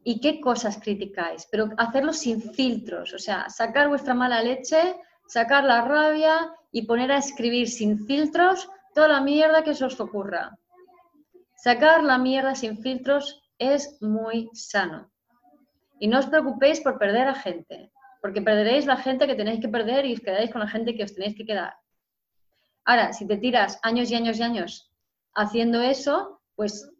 [0.03, 4.95] y qué cosas criticáis, pero hacerlo sin filtros, o sea, sacar vuestra mala leche,
[5.27, 9.99] sacar la rabia y poner a escribir sin filtros toda la mierda que se os
[9.99, 10.57] ocurra.
[11.55, 15.11] Sacar la mierda sin filtros es muy sano.
[15.99, 17.91] Y no os preocupéis por perder a gente,
[18.21, 21.03] porque perderéis la gente que tenéis que perder y os quedáis con la gente que
[21.03, 21.75] os tenéis que quedar.
[22.85, 24.91] Ahora, si te tiras años y años y años
[25.35, 26.91] haciendo eso, pues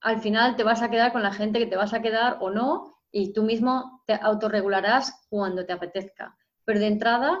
[0.00, 2.50] al final te vas a quedar con la gente que te vas a quedar o
[2.50, 6.36] no y tú mismo te autorregularás cuando te apetezca.
[6.64, 7.40] Pero de entrada,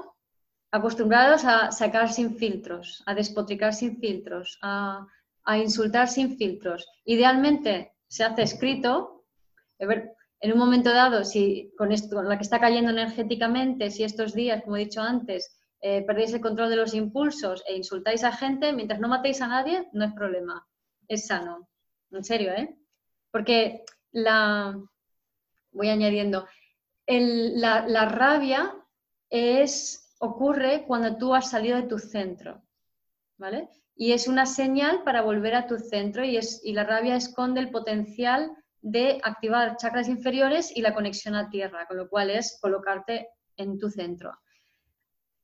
[0.70, 5.06] acostumbrados a sacar sin filtros, a despotricar sin filtros, a,
[5.56, 6.86] insultar sin filtros.
[7.04, 9.24] Idealmente se hace escrito.
[9.78, 14.34] en un momento dado, si con, esto, con la que está cayendo energéticamente, si estos
[14.34, 18.32] días, como he dicho antes, eh, perdéis el control de los impulsos e insultáis a
[18.32, 20.66] gente, mientras no matéis a nadie, no es problema.
[21.08, 21.68] Es sano
[22.10, 22.76] en serio, ¿eh?
[23.30, 24.78] Porque la,
[25.72, 26.46] voy añadiendo,
[27.06, 28.74] la, rabia
[29.28, 32.62] es, ocurre cuando tú has salido de tu centro,
[33.38, 33.68] ¿vale?
[34.00, 37.60] Y es una señal para volver a tu centro y, es, y la rabia esconde
[37.60, 42.58] el potencial de activar chakras inferiores y la conexión a tierra, con lo cual es
[42.62, 43.28] colocarte
[43.58, 44.32] en tu centro.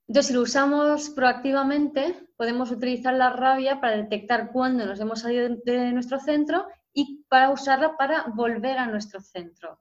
[0.09, 5.55] Entonces, si lo usamos proactivamente, podemos utilizar la rabia para detectar cuándo nos hemos salido
[5.63, 9.79] de nuestro centro y para usarla para volver a nuestro centro.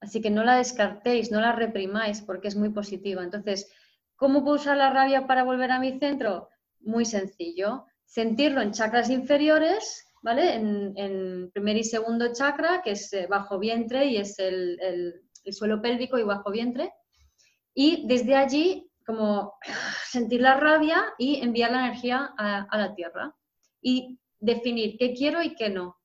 [0.00, 3.22] Así que no la descartéis, no la reprimáis porque es muy positiva.
[3.22, 3.70] Entonces,
[4.16, 6.48] ¿cómo puedo usar la rabia para volver a mi centro?
[6.80, 7.84] Muy sencillo.
[8.04, 10.54] Sentirlo en chakras inferiores, ¿vale?
[10.54, 16.18] En, primer y segundo chakra, que es eh, bajo vientre y es el suelo pélvico
[16.18, 16.92] y bajo vientre
[17.74, 19.54] y desde allí como
[20.06, 23.34] sentir la rabia y enviar la energía a, la tierra
[23.80, 25.96] y definir qué quiero y qué no.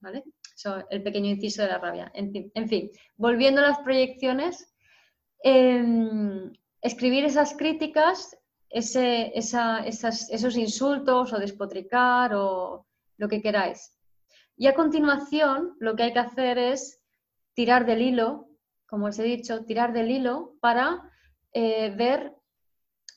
[0.00, 0.24] ¿Vale?
[0.54, 2.10] Eso, el pequeño inciso de la rabia.
[2.14, 4.74] En fin, volviendo a las proyecciones,
[5.42, 8.36] em, escribir esas críticas,
[8.78, 13.92] esos insultos o despotricar o lo que queráis.
[14.56, 17.00] Y a continuación, lo que hay que hacer es
[17.54, 18.46] tirar del hilo
[18.86, 21.02] como os he dicho, tirar del hilo para
[21.52, 22.34] eh, ver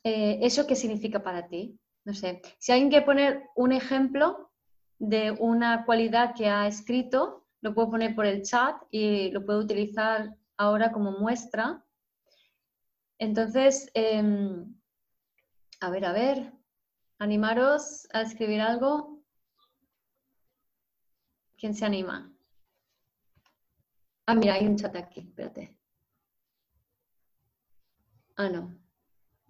[0.03, 1.79] eh, eso que significa para ti.
[2.05, 4.51] No sé, si alguien quiere poner un ejemplo
[4.97, 9.59] de una cualidad que ha escrito, lo puedo poner por el chat y lo puedo
[9.59, 11.83] utilizar ahora como muestra.
[13.19, 14.73] Entonces, em,
[15.81, 16.53] a ver, a ver,
[17.19, 19.23] animaros a escribir algo.
[21.57, 22.33] ¿Quién se anima?
[24.25, 25.77] Ah, mira, hay un chat aquí, espérate.
[28.37, 28.77] Ah, no.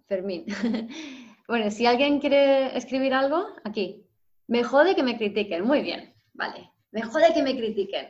[0.06, 0.46] Fermín.
[1.48, 4.06] bueno, si alguien quiere escribir algo, aquí.
[4.48, 5.64] Me jode que me critiquen.
[5.64, 6.72] Muy bien, vale.
[6.90, 8.08] Me jode que me critiquen.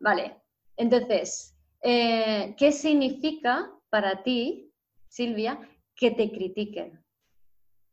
[0.00, 0.36] Vale.
[0.76, 4.72] Entonces, eh, ¿qué significa para ti,
[5.08, 5.58] Silvia,
[5.94, 7.04] que te critiquen?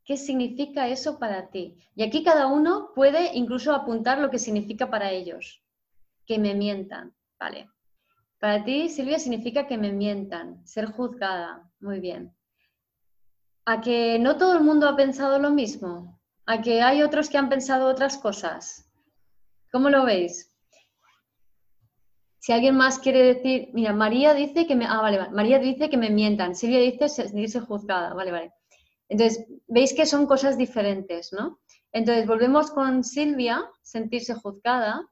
[0.05, 1.75] ¿Qué significa eso para ti?
[1.95, 5.63] Y aquí cada uno puede incluso apuntar lo que significa para ellos.
[6.27, 7.15] Que me mientan.
[7.39, 7.69] Vale.
[8.39, 11.71] Para ti, Silvia, significa que me mientan, ser juzgada.
[11.79, 12.35] Muy bien.
[13.65, 16.19] ¿A que no todo el mundo ha pensado lo mismo?
[16.45, 18.87] ¿A que hay otros que han pensado otras cosas?
[19.71, 20.55] ¿Cómo lo veis?
[22.37, 25.31] Si alguien más quiere decir, mira, María dice que me, ah, vale, vale.
[25.31, 28.53] María dice que me mientan, Silvia dice sentirse juzgada, vale, vale.
[29.09, 31.59] Entonces, veis que son cosas diferentes, ¿no?
[31.91, 35.07] Entonces, volvemos con Silvia, sentirse juzgada.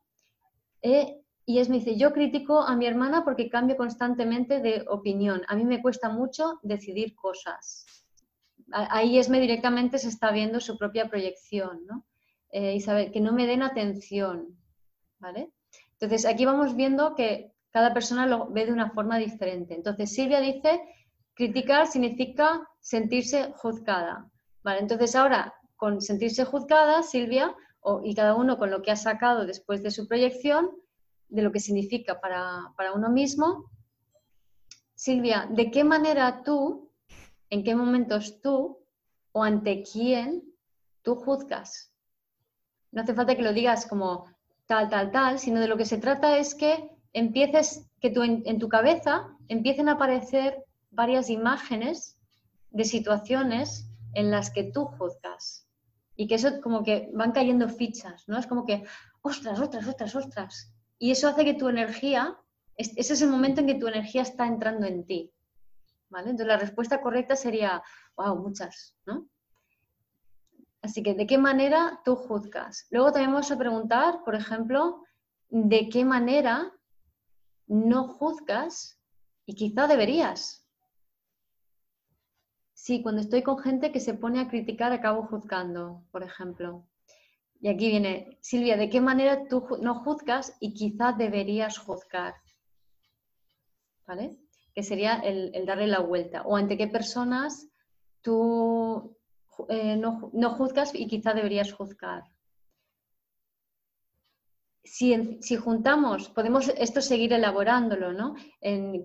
[0.82, 5.44] Eh, y es me dice, yo critico a mi hermana porque cambio constantemente de opinión.
[5.48, 7.86] A mí me cuesta mucho decidir cosas.
[8.72, 12.06] Ahí Esme directamente se está viendo su propia proyección, ¿no?
[12.50, 14.58] Eh, y que no me den atención,
[15.20, 15.52] ¿vale?
[15.94, 19.74] Entonces, aquí vamos viendo que cada persona lo ve de una forma diferente.
[19.74, 20.82] Entonces, Silvia dice,
[21.36, 24.30] criticar significa sentirse juzgada,
[24.64, 24.80] ¿vale?
[24.80, 27.56] Entonces, ahora, con sentirse juzgada, Silvia,
[28.04, 30.72] y cada uno con lo que ha sacado después de su proyección,
[31.28, 33.70] de lo que significa para, uno mismo.
[34.96, 36.92] Silvia, ¿de qué manera tú,
[37.50, 38.80] en qué momentos tú
[39.32, 40.44] o ante quién
[41.02, 41.92] tú juzgas?
[42.92, 44.28] No hace falta que lo digas como
[44.68, 48.60] tal, tal, tal, sino de lo que se trata es que empieces, que tú, en
[48.60, 50.64] tu cabeza empiecen a aparecer
[50.94, 52.18] varias imágenes
[52.72, 55.68] de situaciones en las que tú juzgas.
[56.16, 58.38] Y que eso como que van cayendo fichas, ¿no?
[58.38, 58.84] Es como que,
[59.22, 60.74] ostras, ostras, ostras, ostras.
[61.00, 62.38] Y eso hace que tu energía,
[62.78, 65.34] ese es el momento en que tu energía está entrando en ti.
[66.14, 66.30] ¿vale?
[66.30, 67.84] Entonces la respuesta correcta sería,
[68.16, 69.28] wow, muchas, ¿no?
[70.82, 72.88] Así que, ¿de qué manera tú juzgas?
[72.92, 75.04] Luego también vamos a preguntar, por ejemplo,
[75.50, 76.72] ¿de qué manera
[77.68, 79.00] no juzgas
[79.46, 80.63] y quizá deberías?
[82.84, 86.86] Sí, cuando estoy con gente que se pone a criticar, acabo juzgando, por ejemplo.
[87.62, 92.34] Y aquí viene, Silvia, ¿de qué manera tú no juzgas y quizá deberías juzgar?
[94.06, 94.36] ¿Vale?
[94.76, 96.42] Que sería el, darle la vuelta.
[96.42, 97.70] O ante qué personas
[98.22, 99.16] tú
[99.70, 102.24] eh, no, juzgas y quizá deberías juzgar.
[104.86, 108.36] Si, juntamos, podemos esto seguir elaborándolo, ¿no?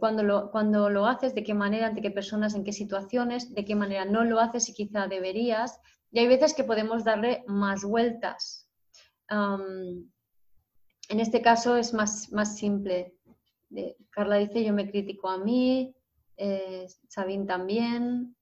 [0.00, 3.64] Cuando, lo, cuando lo haces, de qué manera, ante qué personas, en qué situaciones, de
[3.64, 7.84] qué manera no lo haces y quizá deberías, y hay veces que podemos darle más
[7.84, 8.68] vueltas.
[9.30, 10.10] en
[11.20, 13.14] este caso es más, más simple.
[14.10, 15.94] Carla dice, yo me critico a mí,
[16.36, 18.36] eh, Sabine también.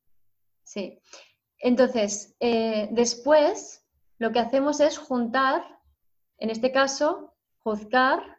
[0.63, 1.01] Sí.
[1.59, 3.85] Entonces, eh, después
[4.19, 5.63] lo que hacemos es juntar,
[6.39, 8.39] en este caso, juzgar,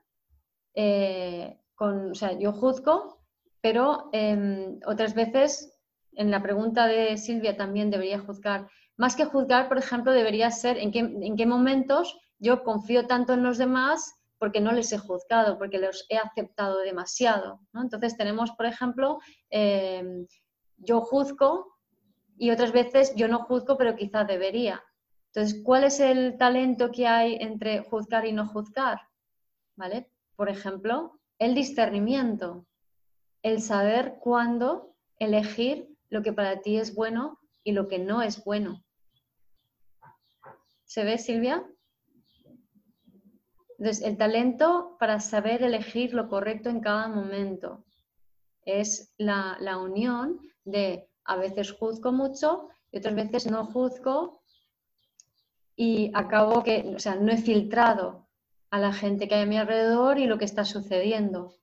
[0.73, 3.21] eh, con, o sea, yo juzgo,
[3.61, 5.73] pero em, otras veces,
[6.13, 8.67] en la pregunta de Silvia también debería juzgar
[8.97, 13.33] más que juzgar, por ejemplo, debería ser en qué, en qué momentos yo confío tanto
[13.33, 17.59] en los demás porque no les he juzgado, porque los he aceptado demasiado.
[17.73, 19.19] Entonces tenemos, por ejemplo,
[19.49, 20.27] em,
[20.77, 21.77] yo juzgo
[22.37, 24.83] y otras veces yo no juzgo, pero quizás debería.
[25.37, 29.01] Entonces, ¿cuál es el talento que hay entre juzgar y no juzgar?
[29.75, 30.09] ¿Vale?
[30.35, 32.65] Por ejemplo, el discernimiento,
[33.43, 38.43] el saber cuándo elegir lo que para ti es bueno y lo que no es
[38.43, 38.83] bueno.
[40.85, 41.63] ¿Se ve, Silvia?
[43.77, 47.85] Entonces, el talento para saber elegir lo correcto en cada momento
[48.63, 54.41] es la, unión de a veces juzgo mucho y otras veces no juzgo
[55.77, 58.27] y acabo que, o sea, no he filtrado
[58.71, 61.53] a la gente que hay a mi alrededor y lo que está sucediendo.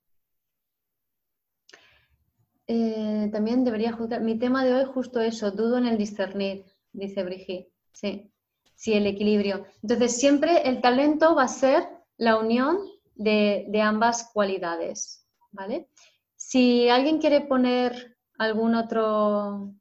[2.67, 4.21] Eh, también debería juzgar.
[4.21, 7.71] Mi tema de hoy justo eso, dudo en el discernir, dice Brigitte.
[7.91, 8.31] Sí.
[8.73, 9.65] Sí, el equilibrio.
[9.83, 11.87] Entonces, siempre el talento va a ser
[12.17, 12.79] la unión
[13.15, 15.89] de, ambas cualidades, ¿vale?
[16.35, 19.73] Si alguien quiere poner algún otro,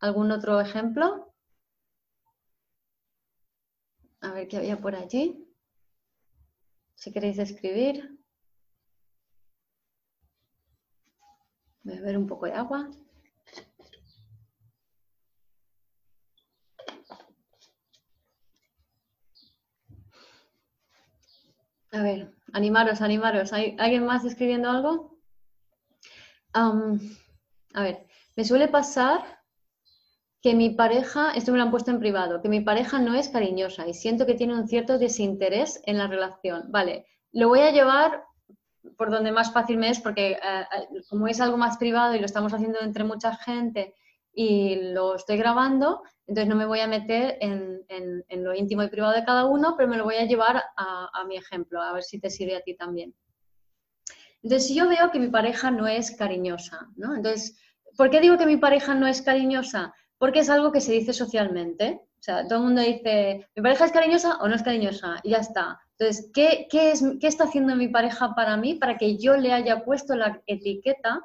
[0.00, 1.33] algún otro ejemplo,
[4.24, 5.46] a ver qué había por allí.
[6.94, 8.18] Si queréis escribir.
[11.82, 12.90] Voy beber un poco de agua.
[21.92, 23.52] A ver, animaros, animaros.
[23.52, 25.14] ¿Hay alguien más escribiendo algo?
[26.56, 28.06] a ver,
[28.36, 29.43] me suele pasar
[30.44, 33.30] que mi pareja, esto me lo han puesto en privado, que mi pareja no es
[33.30, 36.64] cariñosa y siento que tiene un cierto desinterés en la relación.
[36.70, 38.24] Vale, lo voy a llevar
[38.98, 42.18] por donde más fácil me es, porque eh, eh, como es algo más privado y
[42.18, 43.94] lo estamos haciendo entre mucha gente
[44.34, 47.82] y lo estoy grabando, entonces no me voy a meter en,
[48.28, 51.38] lo íntimo y privado de cada uno, pero me lo voy a llevar a, mi
[51.38, 53.14] ejemplo, a ver si te sirve a ti también.
[54.42, 57.14] Entonces, si yo veo que mi pareja no es cariñosa, ¿no?
[57.14, 57.58] Entonces,
[57.96, 59.94] ¿por qué digo que mi pareja no es cariñosa?
[60.18, 62.00] Porque es algo que se dice socialmente.
[62.18, 65.16] O sea, todo el mundo dice, ¿mi pareja es cariñosa o no es cariñosa?
[65.22, 65.80] Y ya está.
[65.98, 69.84] Entonces, ¿qué, es, ¿qué está haciendo mi pareja para mí para que yo le haya
[69.84, 71.20] puesto la etiqueta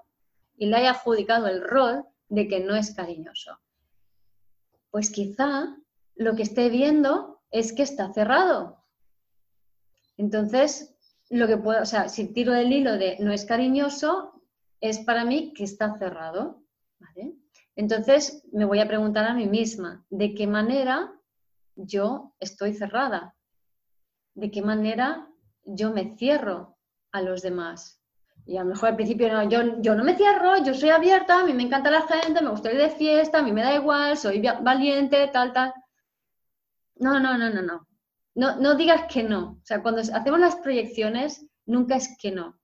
[0.58, 3.58] y le haya adjudicado el rol de que no es cariñoso?
[4.92, 5.76] Pues quizá
[6.16, 8.84] lo que esté viendo es que está cerrado.
[10.18, 10.96] Entonces,
[11.30, 14.44] lo que puedo, o sea, si tiro el hilo de no es cariñoso,
[14.82, 16.62] es para mí que está cerrado.
[17.76, 21.14] Entonces me voy a preguntar a mí misma, ¿de qué manera
[21.76, 23.36] yo estoy cerrada?
[24.34, 25.30] ¿De qué manera
[25.64, 26.78] yo me cierro
[27.12, 28.02] a los demás?
[28.46, 31.40] Y a lo mejor al principio no, yo, yo no me cierro, yo soy abierta,
[31.40, 33.76] a mí me encanta la gente, me gusta ir de fiesta, a mí me da
[33.76, 35.74] igual, soy valiente, tal, tal.
[36.96, 37.88] No, no, no, no, no.
[38.36, 39.60] No, no digas que no.
[39.62, 42.60] O sea, cuando hacemos las proyecciones, nunca es que no.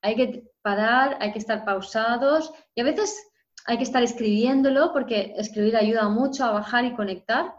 [0.00, 3.31] Hay que parar, hay que estar pausados y a veces
[3.66, 7.54] hay que estar escribiéndolo porque escribir ayuda mucho a bajar y conectar.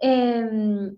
[0.00, 0.96] Em,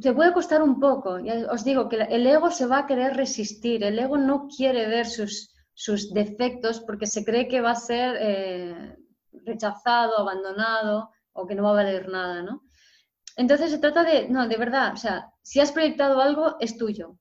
[0.00, 1.18] te puede costar un poco.
[1.50, 3.84] os digo que el ego se va a querer resistir.
[3.84, 8.16] El ego no quiere ver sus, sus defectos porque se cree que va a ser
[8.20, 8.96] eh,
[9.44, 12.62] rechazado, abandonado o que no va a valer nada, ¿no?
[13.36, 17.18] Entonces se trata de, no, de verdad, o sea, si has proyectado algo, es tuyo.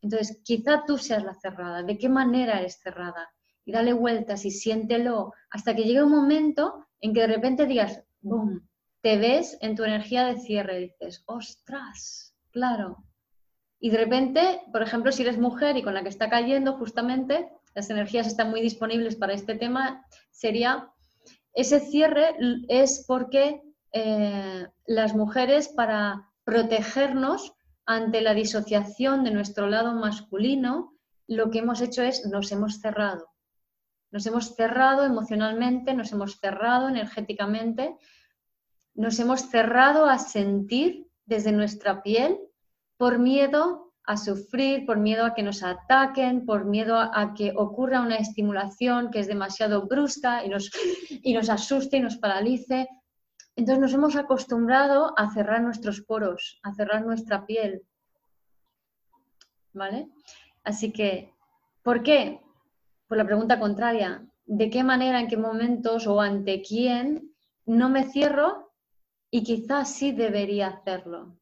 [0.00, 1.82] Entonces, quizá tú seas la cerrada.
[1.82, 3.33] ¿De qué manera eres cerrada?
[3.64, 8.02] Y dale vueltas y siéntelo hasta que llegue un momento en que de repente digas,
[8.20, 8.68] ¡boom!
[9.00, 12.34] Te ves en tu energía de cierre dices, ¡ostras!
[12.50, 13.04] Claro.
[13.80, 17.50] Y de repente, por ejemplo, si eres mujer y con la que está cayendo justamente,
[17.74, 20.90] las energías están muy disponibles para este tema, sería
[21.54, 22.34] ese cierre
[22.68, 23.62] es porque
[23.92, 27.54] eh, las mujeres, para protegernos
[27.86, 30.94] ante la disociación de nuestro lado masculino,
[31.28, 33.28] lo que hemos hecho es nos hemos cerrado.
[34.14, 37.96] Nos hemos cerrado emocionalmente, nos hemos cerrado energéticamente,
[38.94, 42.38] nos hemos cerrado a sentir desde nuestra piel
[42.96, 48.02] por miedo a sufrir, por miedo a que nos ataquen, por miedo a, que ocurra
[48.02, 50.70] una estimulación que es demasiado brusca y nos,
[51.10, 52.88] y nos asuste y nos paralice.
[53.56, 57.82] Entonces nos hemos acostumbrado a cerrar nuestros poros, a cerrar nuestra piel.
[59.72, 60.06] ¿Vale?
[60.62, 61.34] Así que,
[61.82, 62.43] ¿por qué?
[63.06, 67.34] Por la pregunta contraria, ¿de qué manera, en qué momentos o ante quién
[67.66, 68.72] no me cierro
[69.30, 71.38] y quizás sí debería hacerlo?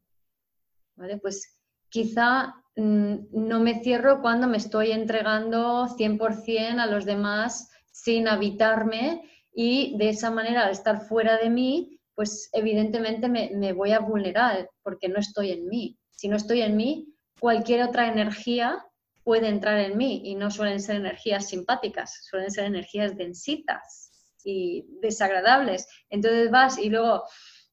[0.96, 1.18] ¿Vale?
[1.18, 1.58] Pues
[1.88, 9.22] quizá mm, no me cierro cuando me estoy entregando 100% a los demás sin habitarme
[9.54, 14.68] y de esa manera, al estar fuera de mí, pues evidentemente me, voy a vulnerar
[14.82, 15.98] porque no estoy en mí.
[16.10, 18.84] Si no estoy en mí, cualquier otra energía
[19.24, 24.10] puede entrar en mí y no suelen ser energías simpáticas, suelen ser energías densitas
[24.44, 25.86] y desagradables.
[26.10, 27.24] Entonces vas y luego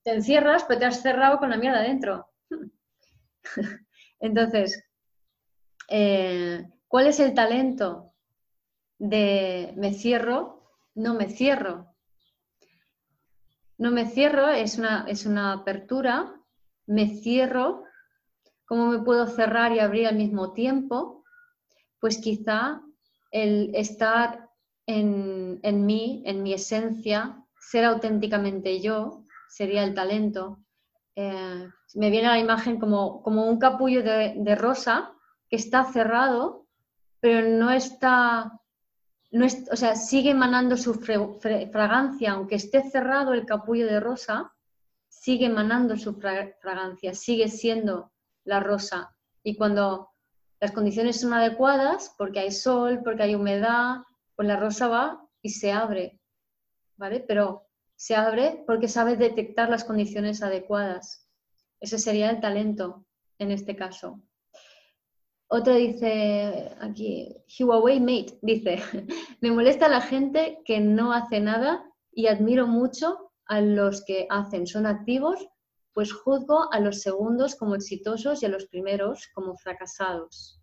[0.04, 2.28] te encierras, pero te has cerrado con la mierda adentro.
[4.20, 4.84] Entonces,
[5.88, 8.14] eh, ¿cuál es el talento
[8.98, 10.72] de me cierro?
[10.94, 11.96] No me cierro.
[13.78, 16.36] No me cierro es una, es una apertura.
[16.86, 17.84] Me cierro.
[18.66, 21.19] ¿Cómo me puedo cerrar y abrir al mismo tiempo?
[22.00, 22.82] Pues quizá
[23.32, 24.50] el estar
[24.86, 30.60] en, en mí, en mi esencia, ser auténticamente yo, sería el talento.
[31.16, 35.14] Eh, me viene la imagen como, como un capullo de, rosa
[35.50, 36.68] que está cerrado,
[37.20, 38.60] pero no está,
[39.32, 44.54] no o sea, sigue emanando su fragancia, aunque esté cerrado el capullo de rosa,
[45.10, 48.12] sigue emanando su fragancia, sigue siendo
[48.46, 49.16] la rosa.
[49.44, 50.12] Y cuando
[50.60, 53.98] las condiciones son adecuadas, porque hay sol, porque hay humedad,
[54.36, 56.20] pues la rosa va y se abre,
[56.98, 57.22] ¿vale?
[57.22, 61.28] Pero se abre porque sabe detectar las condiciones adecuadas.
[61.80, 63.06] Ese sería el talento
[63.38, 64.22] en este caso.
[65.48, 68.80] Otro dice aquí, Huawei Mate, dice,
[69.42, 74.68] me molesta la gente que no hace nada y admiro mucho a los que hacen,
[74.68, 75.48] son activos,
[75.94, 80.62] pues juzgo a los segundos como exitosos y a los primeros como fracasados.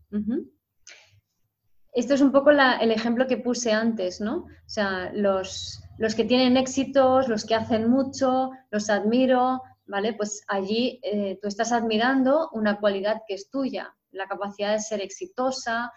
[1.92, 4.44] Esto es un poco el ejemplo que puse antes, ¿no?
[4.44, 10.12] O sea, los, los que tienen éxitos, los que hacen mucho, los admiro, ¿vale?
[10.12, 15.00] Pues allí eh, tú estás admirando una cualidad que es tuya, la capacidad de ser
[15.00, 15.90] exitosa.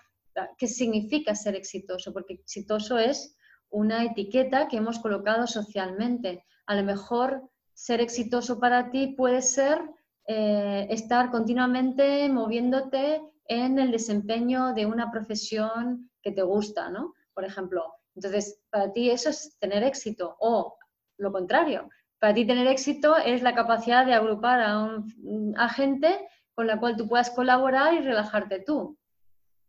[0.58, 2.14] ¿Qué significa ser exitoso?
[2.14, 3.36] Porque exitoso es
[3.70, 6.46] una etiqueta que hemos colocado socialmente.
[6.66, 7.50] A lo mejor
[7.80, 9.80] ser exitoso para ti puede ser
[10.28, 17.14] eh, estar continuamente moviéndote en el desempeño de una profesión que te gusta, ¿no?
[17.34, 20.78] Por ejemplo, entonces, para ti eso es tener éxito o
[21.18, 21.90] lo contrario.
[22.20, 26.98] Para ti tener éxito es la capacidad de agrupar a, un, gente con la cual
[26.98, 28.98] tú puedas colaborar y relajarte tú.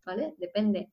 [0.04, 0.34] ¿Vale?
[0.36, 0.92] Depende.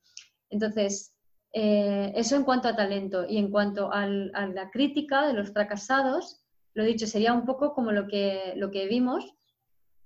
[0.51, 1.15] Entonces,
[1.51, 3.26] eh, eso en cuanto a talento.
[3.28, 6.43] Y en cuanto a la crítica de los fracasados,
[6.78, 9.34] lo dicho, sería un poco como lo que, lo que vimos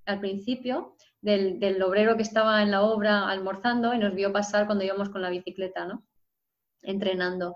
[0.06, 4.68] al principio, del, del, obrero que estaba en la obra almorzando y nos vio pasar
[4.68, 6.06] cuando íbamos con la bicicleta, ¿no?
[6.82, 7.56] Entrenando.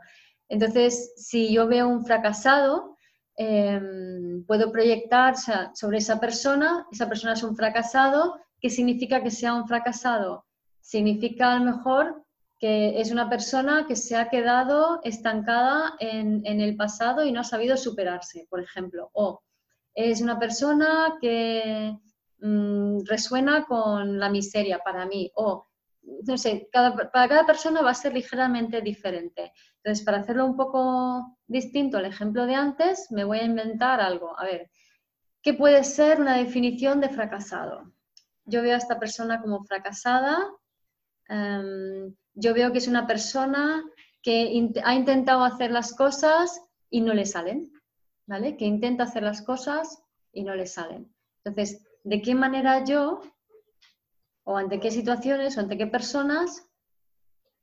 [0.49, 2.97] Entonces, si yo veo un fracasado,
[3.38, 5.36] em, puedo proyectar
[5.74, 10.45] sobre esa persona, esa persona es un fracasado, ¿qué significa que sea un fracasado?
[10.82, 12.24] Significa a lo mejor
[12.60, 17.43] que es una persona que se ha quedado estancada en, el pasado y no ha
[17.43, 19.10] sabido superarse, por ejemplo.
[19.14, 19.43] O
[19.93, 21.97] es una persona que
[22.39, 25.30] mm, resuena con la miseria para mí.
[25.36, 25.68] O,
[26.01, 29.51] no sé, para cada persona va a ser ligeramente diferente.
[29.78, 34.39] Entonces, para hacerlo un poco distinto al ejemplo de antes, me voy a inventar algo.
[34.39, 34.72] A ver,
[35.41, 37.91] ¿qué puede ser una definición de fracasado?
[38.45, 40.47] Yo veo a esta persona como fracasada.
[41.28, 43.83] Em, yo veo que es una persona
[44.21, 47.71] que ha intentado hacer las cosas y no le salen,
[48.27, 48.57] ¿vale?
[48.57, 51.13] Que intenta hacer las cosas y no le salen.
[51.43, 53.21] Entonces, ¿de qué manera yo,
[54.43, 56.67] o ante qué situaciones, o ante qué personas,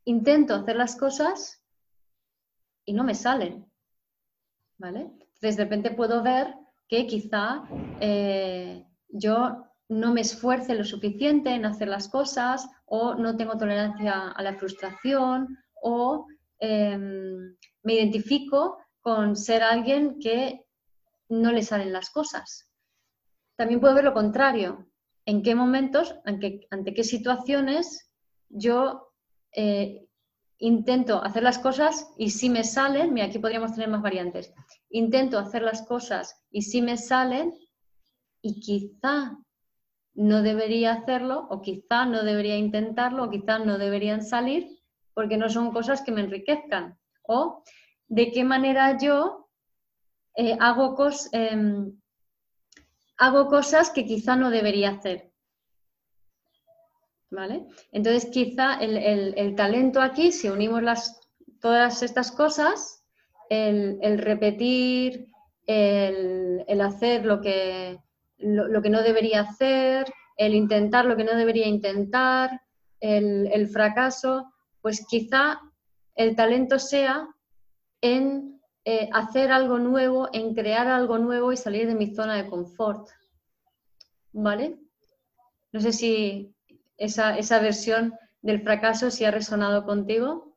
[0.04, 1.62] intento hacer las cosas
[2.84, 3.70] y no me salen.
[4.78, 5.00] ¿Vale?
[5.00, 6.54] Entonces, de repente puedo ver
[6.88, 7.64] que quizá
[8.00, 14.32] eh, yo no me esfuerce lo suficiente en hacer las cosas o no tengo tolerancia
[14.32, 16.26] a la frustración o
[16.59, 20.66] em, me identifico con ser alguien que
[21.30, 22.70] no le salen las cosas.
[23.57, 24.90] También puedo ver lo contrario.
[25.24, 28.12] ¿En qué momentos, ante, ante qué situaciones
[28.51, 29.14] yo
[29.53, 30.07] eh,
[30.59, 34.53] intento hacer las cosas y si me salen, mira, aquí podríamos tener más variantes,
[34.90, 37.55] intento hacer las cosas y si me salen
[38.43, 39.38] y quizá
[40.14, 44.78] no debería hacerlo o quizá no debería intentarlo o quizá no deberían salir
[45.14, 46.98] porque no son cosas que me enriquezcan.
[47.22, 47.62] O
[48.08, 49.48] de qué manera yo
[50.36, 50.96] eh, hago,
[51.32, 51.92] em,
[53.18, 55.32] hago cosas que quizá no debería hacer
[57.92, 61.20] entonces, quizá el, talento aquí, si unimos las,
[61.60, 63.04] todas estas cosas,
[63.48, 65.28] el, repetir,
[65.66, 67.98] el, hacer lo que,
[68.43, 72.61] lo, que no debería hacer, el intentar lo que no debería intentar,
[73.01, 75.61] el, fracaso, pues quizá
[76.14, 77.28] el talento sea
[78.01, 82.49] en eh, hacer algo nuevo, en crear algo nuevo y salir de mi zona de
[82.49, 83.09] confort.
[84.32, 84.78] ¿Vale?
[85.72, 86.55] No sé si,
[86.97, 90.57] esa, versión del fracaso si ha resonado contigo.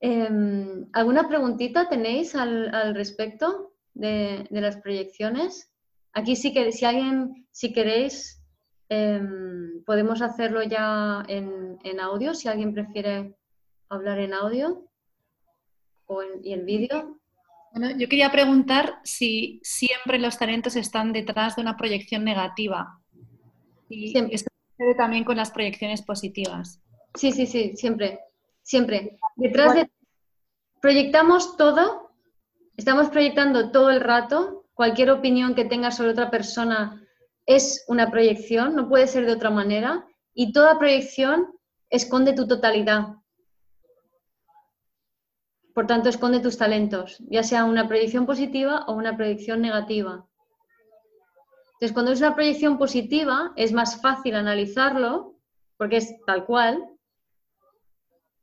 [0.00, 5.72] Em, ¿Alguna preguntita tenéis al, respecto de, las proyecciones?
[6.18, 8.42] Aquí sí que si alguien, si queréis,
[8.88, 13.36] em, podemos hacerlo ya en, audio, si alguien prefiere
[13.88, 14.90] hablar en audio
[16.06, 17.20] o en, y en vídeo.
[17.72, 23.00] Bueno, yo quería preguntar si siempre los talentos están detrás de una proyección negativa.
[23.88, 24.12] Y
[24.96, 26.82] también con las proyecciones positivas.
[27.14, 28.18] Sí, sí, sí, siempre,
[28.62, 29.18] siempre.
[29.36, 29.88] Detrás de...
[30.80, 32.10] Proyectamos todo,
[32.76, 37.04] estamos proyectando todo el rato, cualquier opinión que tengas sobre otra persona
[37.46, 41.48] es una proyección, no puede ser de otra manera, y toda proyección
[41.90, 43.16] esconde tu totalidad.
[45.74, 50.24] Por tanto, esconde tus talentos, ya sea una proyección positiva o una proyección negativa.
[51.72, 55.34] Entonces, cuando es una proyección positiva, es más fácil analizarlo,
[55.76, 56.86] porque es tal cual.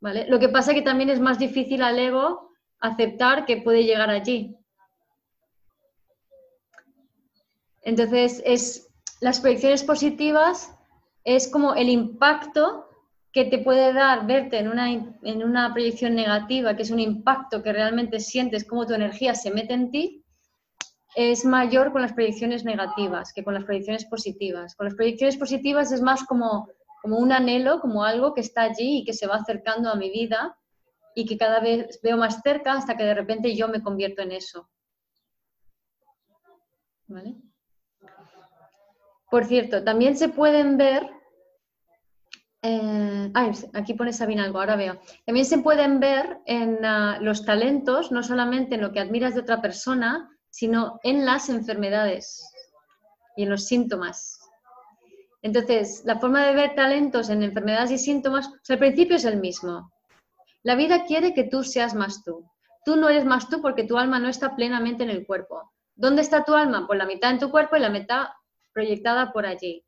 [0.01, 0.25] ¿vale?
[0.27, 4.09] Lo que pasa es que también es más difícil al ego aceptar que puede llegar
[4.09, 4.57] allí.
[7.85, 8.89] Entonces, es,
[9.21, 10.75] las proyecciones positivas
[11.23, 12.89] es como el impacto
[13.31, 17.61] que te puede dar verte en una, en una proyección negativa, que es un impacto
[17.61, 20.25] que realmente sientes como tu energía se mete en ti,
[21.15, 24.75] es mayor con las proyecciones negativas que con las proyecciones positivas.
[24.75, 26.69] Con las proyecciones positivas es más como,
[27.01, 30.09] como un anhelo, como algo que está allí y que se va acercando a mi
[30.09, 30.57] vida
[31.13, 34.33] y que cada vez veo más cerca hasta que de repente yo me convierto en
[34.33, 34.69] eso.
[39.29, 41.09] Por cierto, también se pueden ver,
[42.61, 43.31] eh,
[43.73, 48.23] aquí pone Sabina algo, ahora veo, también se pueden ver en ah, los talentos, no
[48.23, 52.49] solamente en lo que admiras de otra persona, sino en las enfermedades
[53.35, 54.39] y en los síntomas.
[55.41, 59.91] Entonces, la forma de ver talentos en enfermedades y síntomas, al principio es el mismo.
[60.63, 62.49] La vida quiere que tú seas más tú.
[62.83, 65.71] Tú no eres más tú porque tu alma no está plenamente en el cuerpo.
[65.95, 66.87] ¿Dónde está tu alma?
[66.87, 68.29] Pues la mitad en tu cuerpo y la mitad
[68.75, 69.85] proyectada por allí.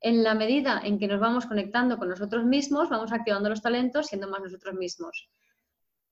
[0.00, 4.06] En la medida en que nos vamos conectando con nosotros mismos, vamos activando los talentos
[4.06, 5.28] siendo más nosotros mismos.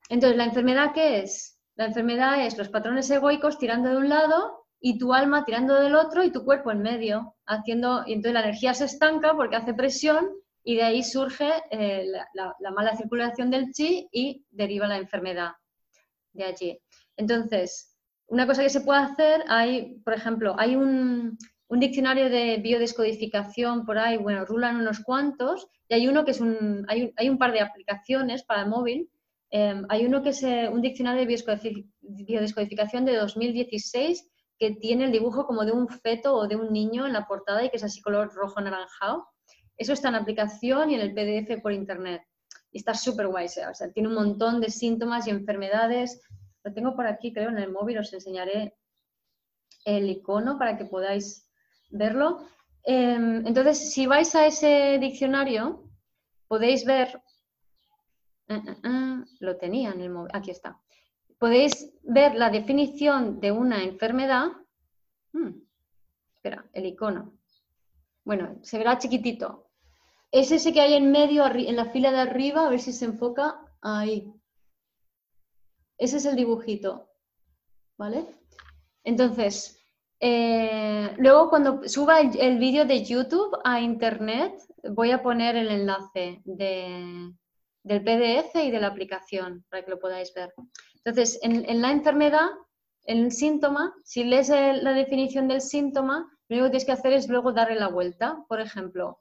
[0.08, 1.60] Entonces, ¿la enfermedad qué es?
[1.76, 5.94] La enfermedad es los patrones egoicos tirando de un lado y tu alma tirando del
[5.94, 9.72] otro y tu cuerpo en medio, haciendo, y entonces la energía se estanca porque hace
[9.72, 10.28] presión
[10.64, 15.52] y de ahí surge eh, la, mala circulación del chi y deriva la enfermedad
[16.32, 16.80] de allí.
[17.16, 17.96] Entonces,
[18.26, 21.38] una cosa que se puede hacer, hay, por ejemplo, hay un,
[21.68, 26.84] diccionario de biodescodificación por ahí, bueno, rulan unos cuantos, y hay uno que es un,
[26.88, 29.10] hay hay un par de aplicaciones para el móvil
[29.50, 35.12] Em, hay uno que es eh, un diccionario de biodescodificación de 2016 que tiene el
[35.12, 37.84] dibujo como de un feto o de un niño en la portada y que es
[37.84, 39.28] así color rojo anaranjado.
[39.76, 42.22] Eso está en aplicación y en el PDF por internet.
[42.72, 46.20] Y está súper guay, o sea, tiene un montón de síntomas y enfermedades.
[46.64, 48.74] Lo tengo por aquí, creo, en el móvil, os enseñaré
[49.84, 51.45] el icono para que podáis
[51.90, 52.46] verlo.
[52.84, 55.84] Em, entonces, si vais a ese diccionario,
[56.48, 57.20] podéis ver
[58.48, 60.30] Ah, ah, ah, lo tenía en el móvil.
[60.32, 60.80] Aquí está.
[61.38, 64.48] Podéis ver la definición de una enfermedad.
[65.32, 65.60] Hmm,
[66.36, 67.32] espera, el icono.
[68.24, 69.68] Bueno, se verá chiquitito.
[70.30, 73.04] Es ese que hay en medio, en la fila de arriba, a ver si se
[73.04, 73.60] enfoca.
[73.80, 74.32] Ahí.
[75.98, 77.10] Ese es el dibujito.
[77.98, 78.26] ¿Vale?
[79.02, 79.75] Entonces,
[80.20, 84.54] eh, luego cuando suba el vídeo de YouTube a internet,
[84.90, 87.32] voy a poner el enlace de,
[87.82, 90.52] del PDF y de la aplicación para que lo podáis ver.
[91.04, 92.48] Entonces, en, la enfermedad,
[93.04, 97.12] en el síntoma, si lees la definición del síntoma, lo único que tienes que hacer
[97.12, 98.44] es luego darle la vuelta.
[98.48, 99.20] Por ejemplo,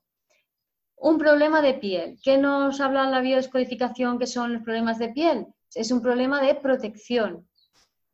[0.95, 2.17] un problema de piel.
[2.23, 5.47] ¿Qué nos habla la biodescodificación que son los problemas de piel?
[5.73, 7.47] Es un problema de protección.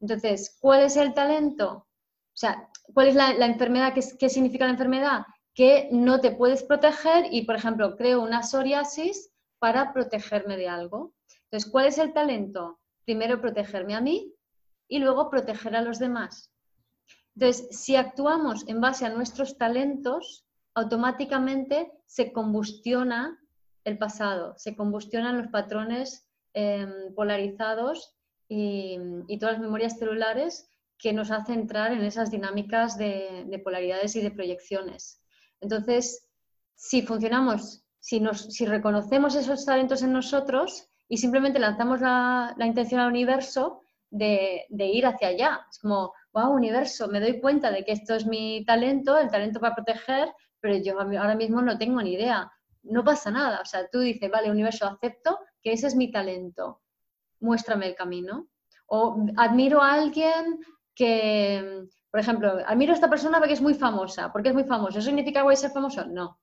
[0.02, 1.88] Entonces, ¿cuál es el talento?
[2.34, 3.94] O sea, ¿cuál es la, enfermedad?
[3.94, 5.26] ¿Qué, ¿Qué significa la enfermedad?
[5.54, 11.14] Que no te puedes proteger y, por ejemplo, creo una psoriasis para protegerme de algo.
[11.46, 12.80] Entonces, ¿cuál es el talento?
[13.06, 14.34] Primero protegerme a mí
[14.88, 16.52] y luego proteger a los demás.
[17.36, 23.40] Entonces, si actuamos en base a nuestros talentos, automáticamente se combustiona
[23.84, 28.16] el pasado, se combustionan los patrones em, polarizados
[28.48, 29.00] y,
[29.40, 30.70] todas las memorias celulares
[31.02, 35.22] que nos hacen entrar en esas dinámicas de, de polaridades y de proyecciones.
[35.60, 36.28] Entonces,
[36.76, 43.82] si funcionamos si, reconocemos esos talentos en nosotros y simplemente lanzamos la, intención al universo
[44.10, 45.68] de, ir hacia allá.
[45.70, 49.60] Es como, wow, universo, me doy cuenta de que esto es mi talento, el talento
[49.60, 52.52] para proteger, pero yo ahora mismo no tengo ni idea.
[52.84, 53.62] No pasa nada.
[53.62, 56.82] O sea, tú dices, vale, universo, acepto que ese es mi talento.
[57.40, 58.48] Muéstrame el camino.
[58.88, 60.60] O admiro a alguien
[60.96, 64.32] que, por ejemplo, admiro a esta persona porque es muy famosa.
[64.32, 65.00] ¿Por qué es muy famoso?
[65.00, 66.06] ¿Eso significa que voy a ser famoso?
[66.06, 66.40] No.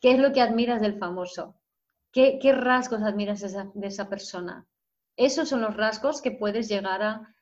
[0.00, 1.60] ¿Qué es lo que admiras del famoso?
[2.12, 4.66] ¿Qué, rasgos admiras de esa, persona?
[5.16, 7.34] Esos son los rasgos que puedes llegar a,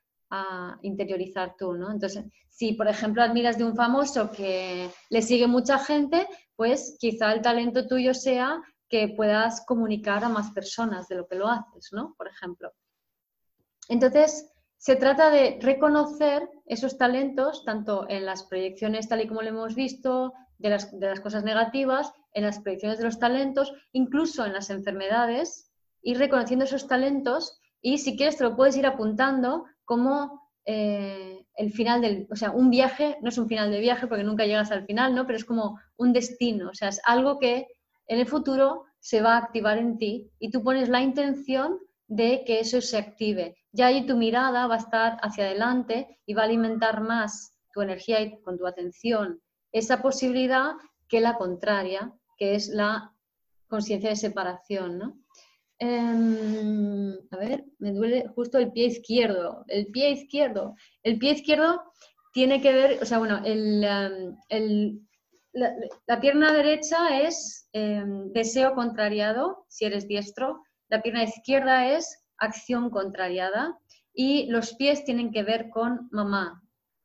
[0.82, 1.90] interiorizar tú, ¿no?
[1.90, 7.32] Entonces, si por ejemplo admiras de un famoso que le sigue mucha gente, pues quizá
[7.32, 8.60] el talento tuyo sea
[8.90, 12.14] que puedas comunicar a más personas de lo que lo haces, ¿no?
[12.18, 12.74] Por ejemplo.
[13.88, 19.48] Entonces, se trata de reconocer esos talentos, tanto en las proyecciones tal y como lo
[19.48, 24.70] hemos visto, de las, cosas negativas, en las predicciones de los talentos, incluso en las
[24.70, 25.70] enfermedades,
[26.02, 31.72] ir reconociendo esos talentos y si quieres te lo puedes ir apuntando como eh, el
[31.72, 34.70] final del, o sea, un viaje, no es un final de viaje porque nunca llegas
[34.70, 35.26] al final, ¿no?
[35.26, 37.66] Pero es como un destino, o sea, es algo que
[38.06, 42.42] en el futuro se va a activar en ti y tú pones la intención de
[42.44, 43.56] que eso se active.
[43.72, 47.82] Ya ahí tu mirada va a estar hacia adelante y va a alimentar más tu
[47.82, 49.40] energía y con tu atención
[49.72, 50.72] esa posibilidad
[51.08, 53.14] que la contraria, que es la
[53.68, 55.18] conciencia de separación, ¿no?
[55.78, 59.64] Em, a ver, me duele justo el pie izquierdo.
[59.68, 60.74] El pie izquierdo.
[61.02, 61.92] El pie izquierdo
[62.32, 65.00] tiene que ver, o sea, bueno, em,
[65.52, 70.62] la, pierna derecha es em, deseo contrariado, si eres diestro.
[70.88, 73.78] La pierna izquierda es acción contrariada.
[74.14, 76.60] Y los pies tienen que ver con mamá,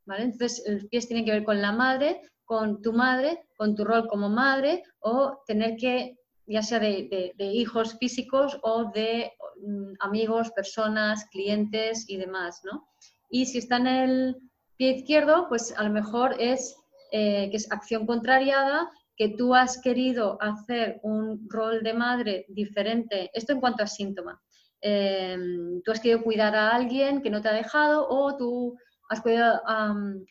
[0.05, 0.23] ¿vale?
[0.23, 4.07] Entonces, los pies tienen que ver con la madre, con tu madre, con tu rol
[4.07, 6.17] como madre, o tener que,
[6.47, 9.31] ya sea de, hijos físicos o de
[9.61, 12.87] mm, amigos, personas, clientes y demás, ¿no?
[13.29, 14.35] Y si está en el
[14.77, 16.75] pie izquierdo, pues a lo mejor es
[17.11, 23.29] eh, que es acción contrariada, que tú has querido hacer un rol de madre diferente,
[23.33, 24.41] esto en cuanto a síntoma.
[24.81, 25.37] Eh,
[25.83, 28.77] tú has querido cuidar a alguien que no te ha dejado o tú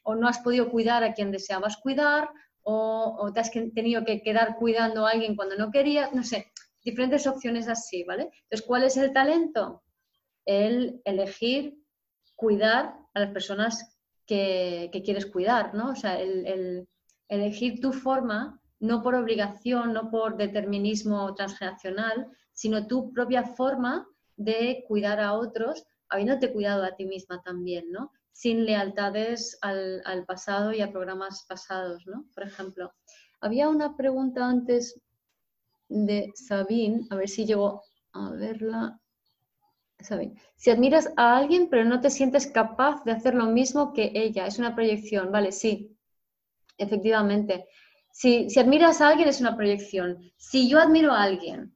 [0.04, 2.28] o no has podido cuidar a quien deseabas cuidar,
[2.64, 6.52] o, te has tenido que quedar cuidando a alguien cuando no querías, no sé,
[6.84, 8.30] diferentes opciones así, ¿vale?
[8.44, 9.82] Entonces, ¿cuál es el talento?
[10.44, 11.76] El elegir
[12.36, 15.90] cuidar a las personas que, quieres cuidar, ¿no?
[15.90, 16.88] O sea, el,
[17.28, 24.84] elegir tu forma, no por obligación, no por determinismo transgeneracional, sino tu propia forma de
[24.88, 28.10] cuidar a otros, habiéndote cuidado a ti misma también, ¿no?
[28.32, 32.24] Sin lealtades al, pasado y a programas pasados, ¿no?
[32.34, 32.92] Por ejemplo.
[33.40, 35.00] Había una pregunta antes
[35.88, 38.98] de Sabine, a ver si llego a verla.
[40.00, 40.42] Sabine.
[40.56, 44.48] Si admiras a alguien pero no te sientes capaz de hacer lo mismo que ella,
[44.48, 45.96] es una proyección, vale, sí,
[46.78, 47.68] efectivamente.
[48.12, 50.30] Si, admiras a alguien es una proyección.
[50.36, 51.74] Si yo admiro a alguien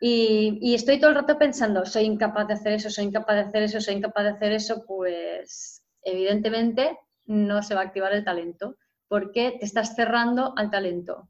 [0.00, 3.42] y, y, estoy todo el rato pensando, soy incapaz de hacer eso, soy incapaz de
[3.42, 8.24] hacer eso, soy incapaz de hacer eso, pues evidentemente no se va a activar el
[8.24, 8.76] talento
[9.08, 11.28] porque te estás cerrando al talento.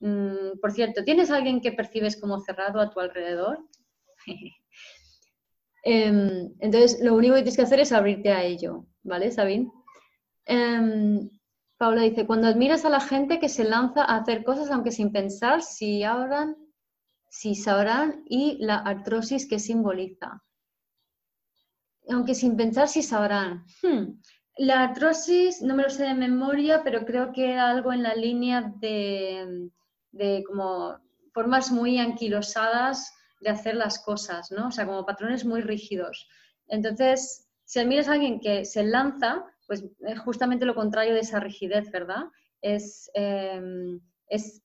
[0.00, 3.58] Mm, por cierto, ¿tienes alguien que percibes como cerrado a tu alrededor?
[5.88, 9.70] Em, entonces, lo único que tienes que hacer es abrirte a ello, ¿vale, Sabine?
[10.44, 11.30] Em,
[11.78, 15.12] Paula dice, cuando admiras a la gente que se lanza a hacer cosas aunque sin
[15.12, 16.56] pensar si abran,
[17.28, 20.42] si sabrán y la artrosis que simboliza.
[22.08, 23.64] Aunque sin pensar si sabrán.
[23.82, 24.20] Hmm.
[24.56, 28.14] La artrosis, no me lo sé de memoria, pero creo que era algo en la
[28.14, 29.70] línea de,
[30.12, 30.98] de como
[31.34, 34.68] formas muy anquilosadas de hacer las cosas, ¿no?
[34.68, 36.26] O sea, como patrones muy rígidos.
[36.68, 41.40] Entonces, si admiras a alguien que se lanza, pues es justamente lo contrario de esa
[41.40, 42.24] rigidez, ¿verdad?
[42.60, 44.62] Es, em, es,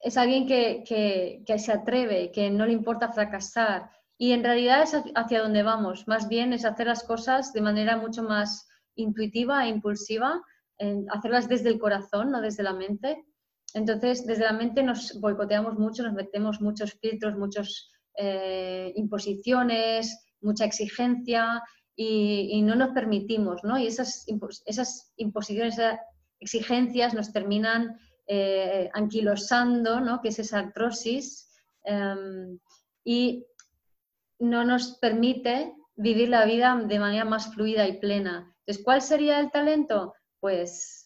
[0.00, 3.90] es, alguien que, que, que, se atreve, que no le importa fracasar.
[4.18, 6.06] Y en realidad es hacia donde vamos.
[6.06, 10.42] Más bien es hacer las cosas de manera mucho más intuitiva e impulsiva,
[11.10, 13.24] hacerlas desde el corazón, no desde la mente.
[13.74, 20.64] Entonces, desde la mente nos boicoteamos mucho, nos metemos muchos filtros, muchas eh, imposiciones, mucha
[20.64, 21.62] exigencia
[22.02, 23.78] y, no nos permitimos, ¿no?
[23.78, 24.24] Y esas,
[24.64, 26.00] esas imposiciones, esas
[26.38, 30.22] exigencias nos terminan eh, anquilosando, ¿no?
[30.22, 31.50] Que es esa artrosis
[31.84, 32.58] em,
[33.04, 33.44] y
[34.38, 38.50] no nos permite vivir la vida de manera más fluida y plena.
[38.60, 40.14] Entonces, ¿cuál sería el talento?
[40.40, 41.04] Pues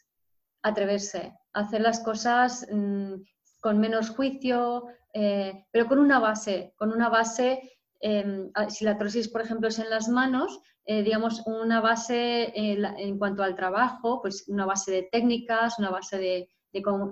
[0.62, 3.14] atreverse, hacer las cosas mm,
[3.61, 9.28] con menos juicio, eh, pero con una base, con una base, em, si la trosis,
[9.28, 14.20] por ejemplo, es en las manos, eh, digamos, una base eh, en cuanto al trabajo,
[14.20, 16.49] pues una base de técnicas, una base de,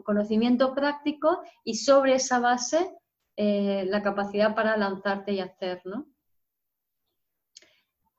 [0.04, 2.96] conocimiento práctico y sobre esa base
[3.36, 6.08] la capacidad para lanzarte y hacer, ¿no?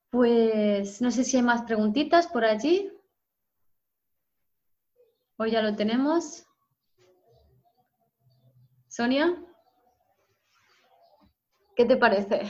[0.09, 2.89] Pues no sé si hay más preguntitas por allí.
[5.37, 6.45] Hoy ya lo tenemos.
[8.87, 9.35] Sonia,
[11.75, 12.43] ¿qué te parece?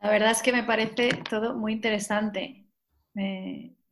[0.00, 2.66] La verdad es que me parece todo muy interesante.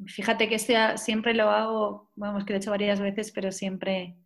[0.06, 4.16] fíjate que este siempre lo hago, vamos, que lo he hecho varias veces, pero siempre,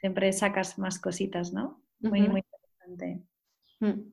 [0.00, 1.82] siempre sacas más cositas, ¿no?
[2.00, 3.22] Muy, muy interesante.
[3.80, 4.12] Mm.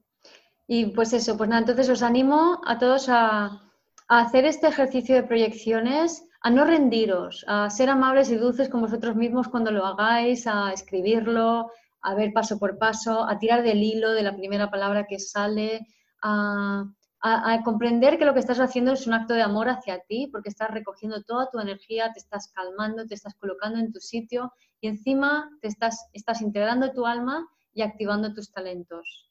[0.67, 3.61] Y pues eso, pues nada, entonces os animo a todos a,
[4.09, 9.17] hacer este ejercicio de proyecciones, a no rendiros, a ser amables y dulces con vosotros
[9.17, 11.71] mismos cuando lo hagáis, a escribirlo,
[12.07, 15.85] a ver paso por paso, a tirar del hilo de la primera palabra que sale,
[16.21, 16.85] a,
[17.19, 20.47] a, comprender que lo que estás haciendo es un acto de amor hacia ti, porque
[20.47, 24.87] estás recogiendo toda tu energía, te estás calmando, te estás colocando en tu sitio y
[24.87, 29.29] encima te estás, estás integrando tu alma y activando tus talentos.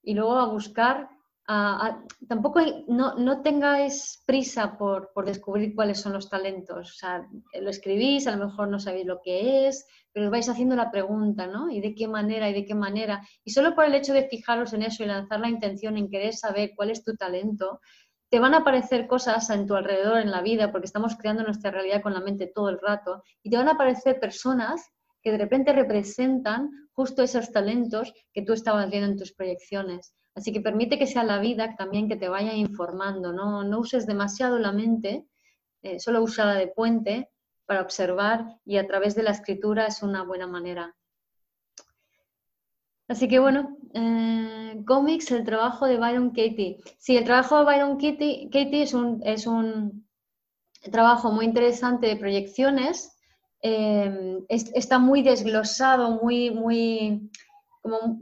[0.00, 1.08] Y luego a buscar,
[2.28, 6.90] tampoco no, no, tengáis prisa por, por, descubrir cuáles son los talentos.
[6.90, 7.26] O sea,
[7.60, 11.46] lo escribís, a lo mejor no sabéis lo que es, pero vais haciendo la pregunta,
[11.46, 11.70] ¿no?
[11.70, 12.50] ¿Y de qué manera?
[12.50, 13.26] ¿Y de qué manera?
[13.44, 16.34] Y solo por el hecho de fijaros en eso y lanzar la intención en querer
[16.34, 17.80] saber cuál es tu talento,
[18.30, 21.70] te van a aparecer cosas en tu alrededor en la vida, porque estamos creando nuestra
[21.70, 24.86] realidad con la mente todo el rato, y te van a aparecer personas
[25.22, 30.14] que de repente representan justo esos talentos que tú estabas viendo en tus proyecciones.
[30.38, 34.06] Así que permite que sea la vida también que te vaya informando, no, no uses
[34.06, 35.26] demasiado la mente,
[35.82, 37.28] eh, solo usala de puente
[37.66, 40.94] para observar y a través de la escritura es una buena manera.
[43.08, 46.76] Así que bueno, eh, cómics, el trabajo de Byron Katie.
[46.98, 50.06] Sí, el trabajo de Byron Katie, Katie es, un, es un
[50.92, 53.18] trabajo muy interesante de proyecciones
[53.60, 57.28] Em, está muy desglosado, muy, muy,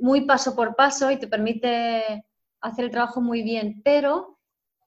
[0.01, 2.25] muy paso por paso y te permite
[2.61, 4.39] hacer el trabajo muy bien, pero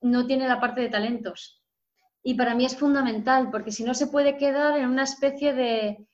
[0.02, 1.62] no tiene la parte de talentos.
[2.24, 6.06] Y para mí es fundamental, porque si no se puede quedar en una especie de...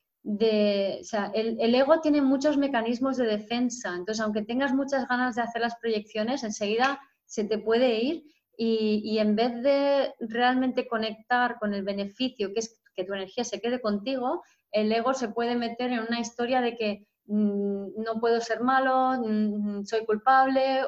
[1.02, 5.42] o sea, el, ego tiene muchos mecanismos de defensa, entonces aunque tengas muchas ganas de
[5.42, 8.24] hacer las proyecciones, enseguida se te puede ir
[8.58, 13.60] y, en vez de realmente conectar con el beneficio, que es que tu energía se
[13.60, 18.62] quede contigo, el ego se puede meter en una historia de que no puedo ser
[18.62, 20.82] malo, mm, soy culpable,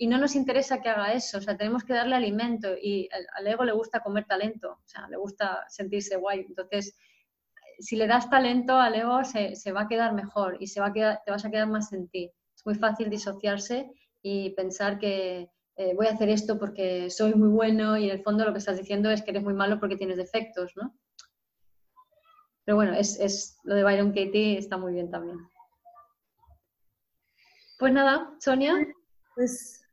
[0.00, 3.46] y no nos interesa que haga eso, o sea, tenemos que darle alimento y al,
[3.46, 6.46] ego le gusta comer talento, o sea, le gusta sentirse guay.
[6.48, 6.96] Entonces,
[7.80, 10.92] si le das talento al ego, se, va a quedar mejor y se va a
[10.92, 12.30] quedar, te vas a quedar más en ti.
[12.54, 13.90] Es muy fácil disociarse
[14.22, 18.22] y pensar que, eh, voy a hacer esto porque soy muy bueno y en el
[18.22, 20.96] fondo lo que estás diciendo es que eres muy malo porque tienes defectos, ¿no?
[22.64, 25.38] Pero bueno, es, lo de Byron Katie está muy bien también.
[27.78, 28.74] Pues nada, Sonia.
[29.36, 29.84] Pues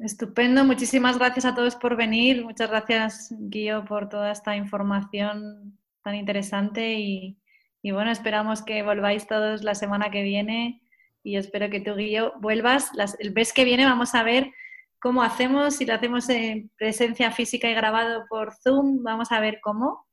[0.00, 6.14] estupendo, muchísimas gracias a todos por venir, muchas gracias Guío por toda esta información tan
[6.14, 7.38] interesante y,
[7.90, 10.82] bueno, esperamos que volváis todos la semana que viene
[11.22, 12.90] y espero que tú Guío vuelvas.
[13.18, 14.50] el mes que viene vamos a ver
[15.00, 19.58] cómo hacemos, si lo hacemos en presencia física y grabado por Zoom, vamos a ver
[19.62, 20.06] cómo.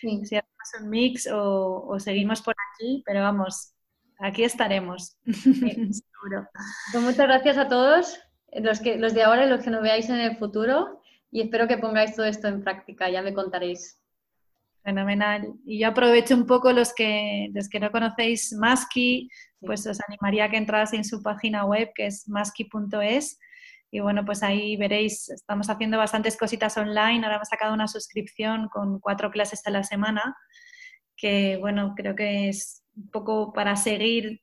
[0.00, 3.74] Si hacemos un mix o, seguimos por aquí, pero vamos,
[4.18, 5.16] aquí estaremos.
[6.92, 8.18] Pues muchas gracias a todos,
[8.52, 11.68] los, que, los de ahora y los que nos veáis en el futuro, y espero
[11.68, 14.00] que pongáis todo esto en práctica, ya me contaréis.
[14.82, 15.54] Fenomenal.
[15.64, 19.30] Y yo aprovecho un poco los que, los que no conocéis Maski,
[19.60, 23.38] pues os animaría a que entraseis en su página web que es maski.es
[23.94, 27.22] y bueno, pues ahí veréis, estamos haciendo bastantes cositas online.
[27.22, 30.36] Ahora hemos sacado una suscripción con cuatro clases a la semana,
[31.16, 34.40] que bueno, creo que es un poco para seguir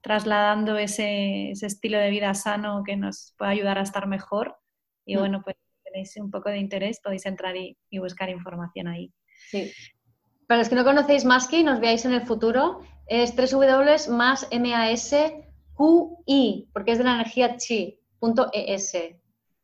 [0.00, 4.56] trasladando ese, estilo de vida sano que nos puede ayudar a estar mejor.
[5.04, 5.18] Y mm.
[5.18, 9.12] bueno, pues si tenéis un poco de interés, podéis entrar y, buscar información ahí.
[9.50, 9.72] Sí.
[10.46, 14.48] Para los que no conocéis Maski, nos veáis en el futuro, es www más
[16.72, 17.96] porque es de la energía chi.
[18.52, 18.92] .es,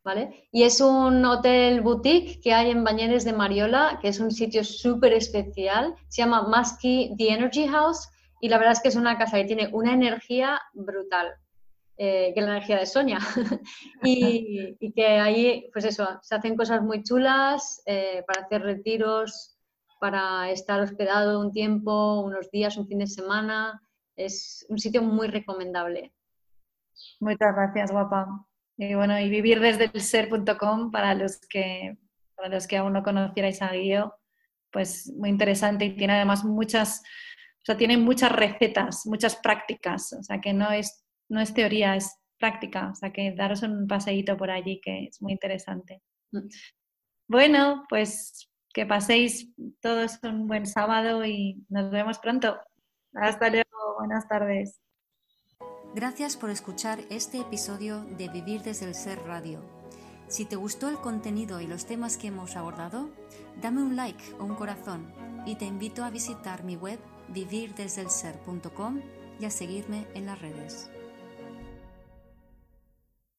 [0.03, 0.49] ¿vale?
[0.51, 4.65] Y es un hotel boutique que hay en Bañeres de Mariola, que es un sitio
[4.65, 8.09] súper especial, se llama Musky The Energy House
[8.41, 11.35] y la verdad es que es una casa que tiene una energía brutal,
[11.97, 13.19] eh, que es la energía de Sonia.
[14.03, 19.59] y, que ahí, pues eso, se hacen cosas muy chulas eh, para hacer retiros,
[20.01, 23.83] para estar hospedado un tiempo, unos días, un fin de semana.
[24.17, 26.13] Es un sitio muy recomendable.
[27.21, 28.47] Muchas gracias, guapa.
[28.79, 31.97] Y bueno, y vivir desde el ser.com para los que
[32.37, 34.15] para los que aún no conocierais a Guío,
[34.71, 37.03] pues muy interesante y tiene además muchas,
[37.67, 42.17] sea, tiene muchas recetas, muchas prácticas, o sea, que no es, no es teoría, es
[42.39, 46.01] práctica, o sea, que daros un paseíto por allí que es muy interesante.
[47.27, 52.57] Bueno, pues que paséis todos un buen sábado y nos vemos pronto.
[53.15, 54.81] Hasta luego, buenas tardes.
[55.95, 59.65] Gracias por escuchar este episodio de Vivir desde el Ser Radio.
[60.29, 63.11] Si te gustó el contenido y los temas que hemos abordado,
[63.61, 65.13] dame un like o un corazón
[65.47, 66.99] y te invito a visitar mi web
[67.29, 69.01] vivirdesdelser.com
[69.41, 70.91] y a seguirme en las redes.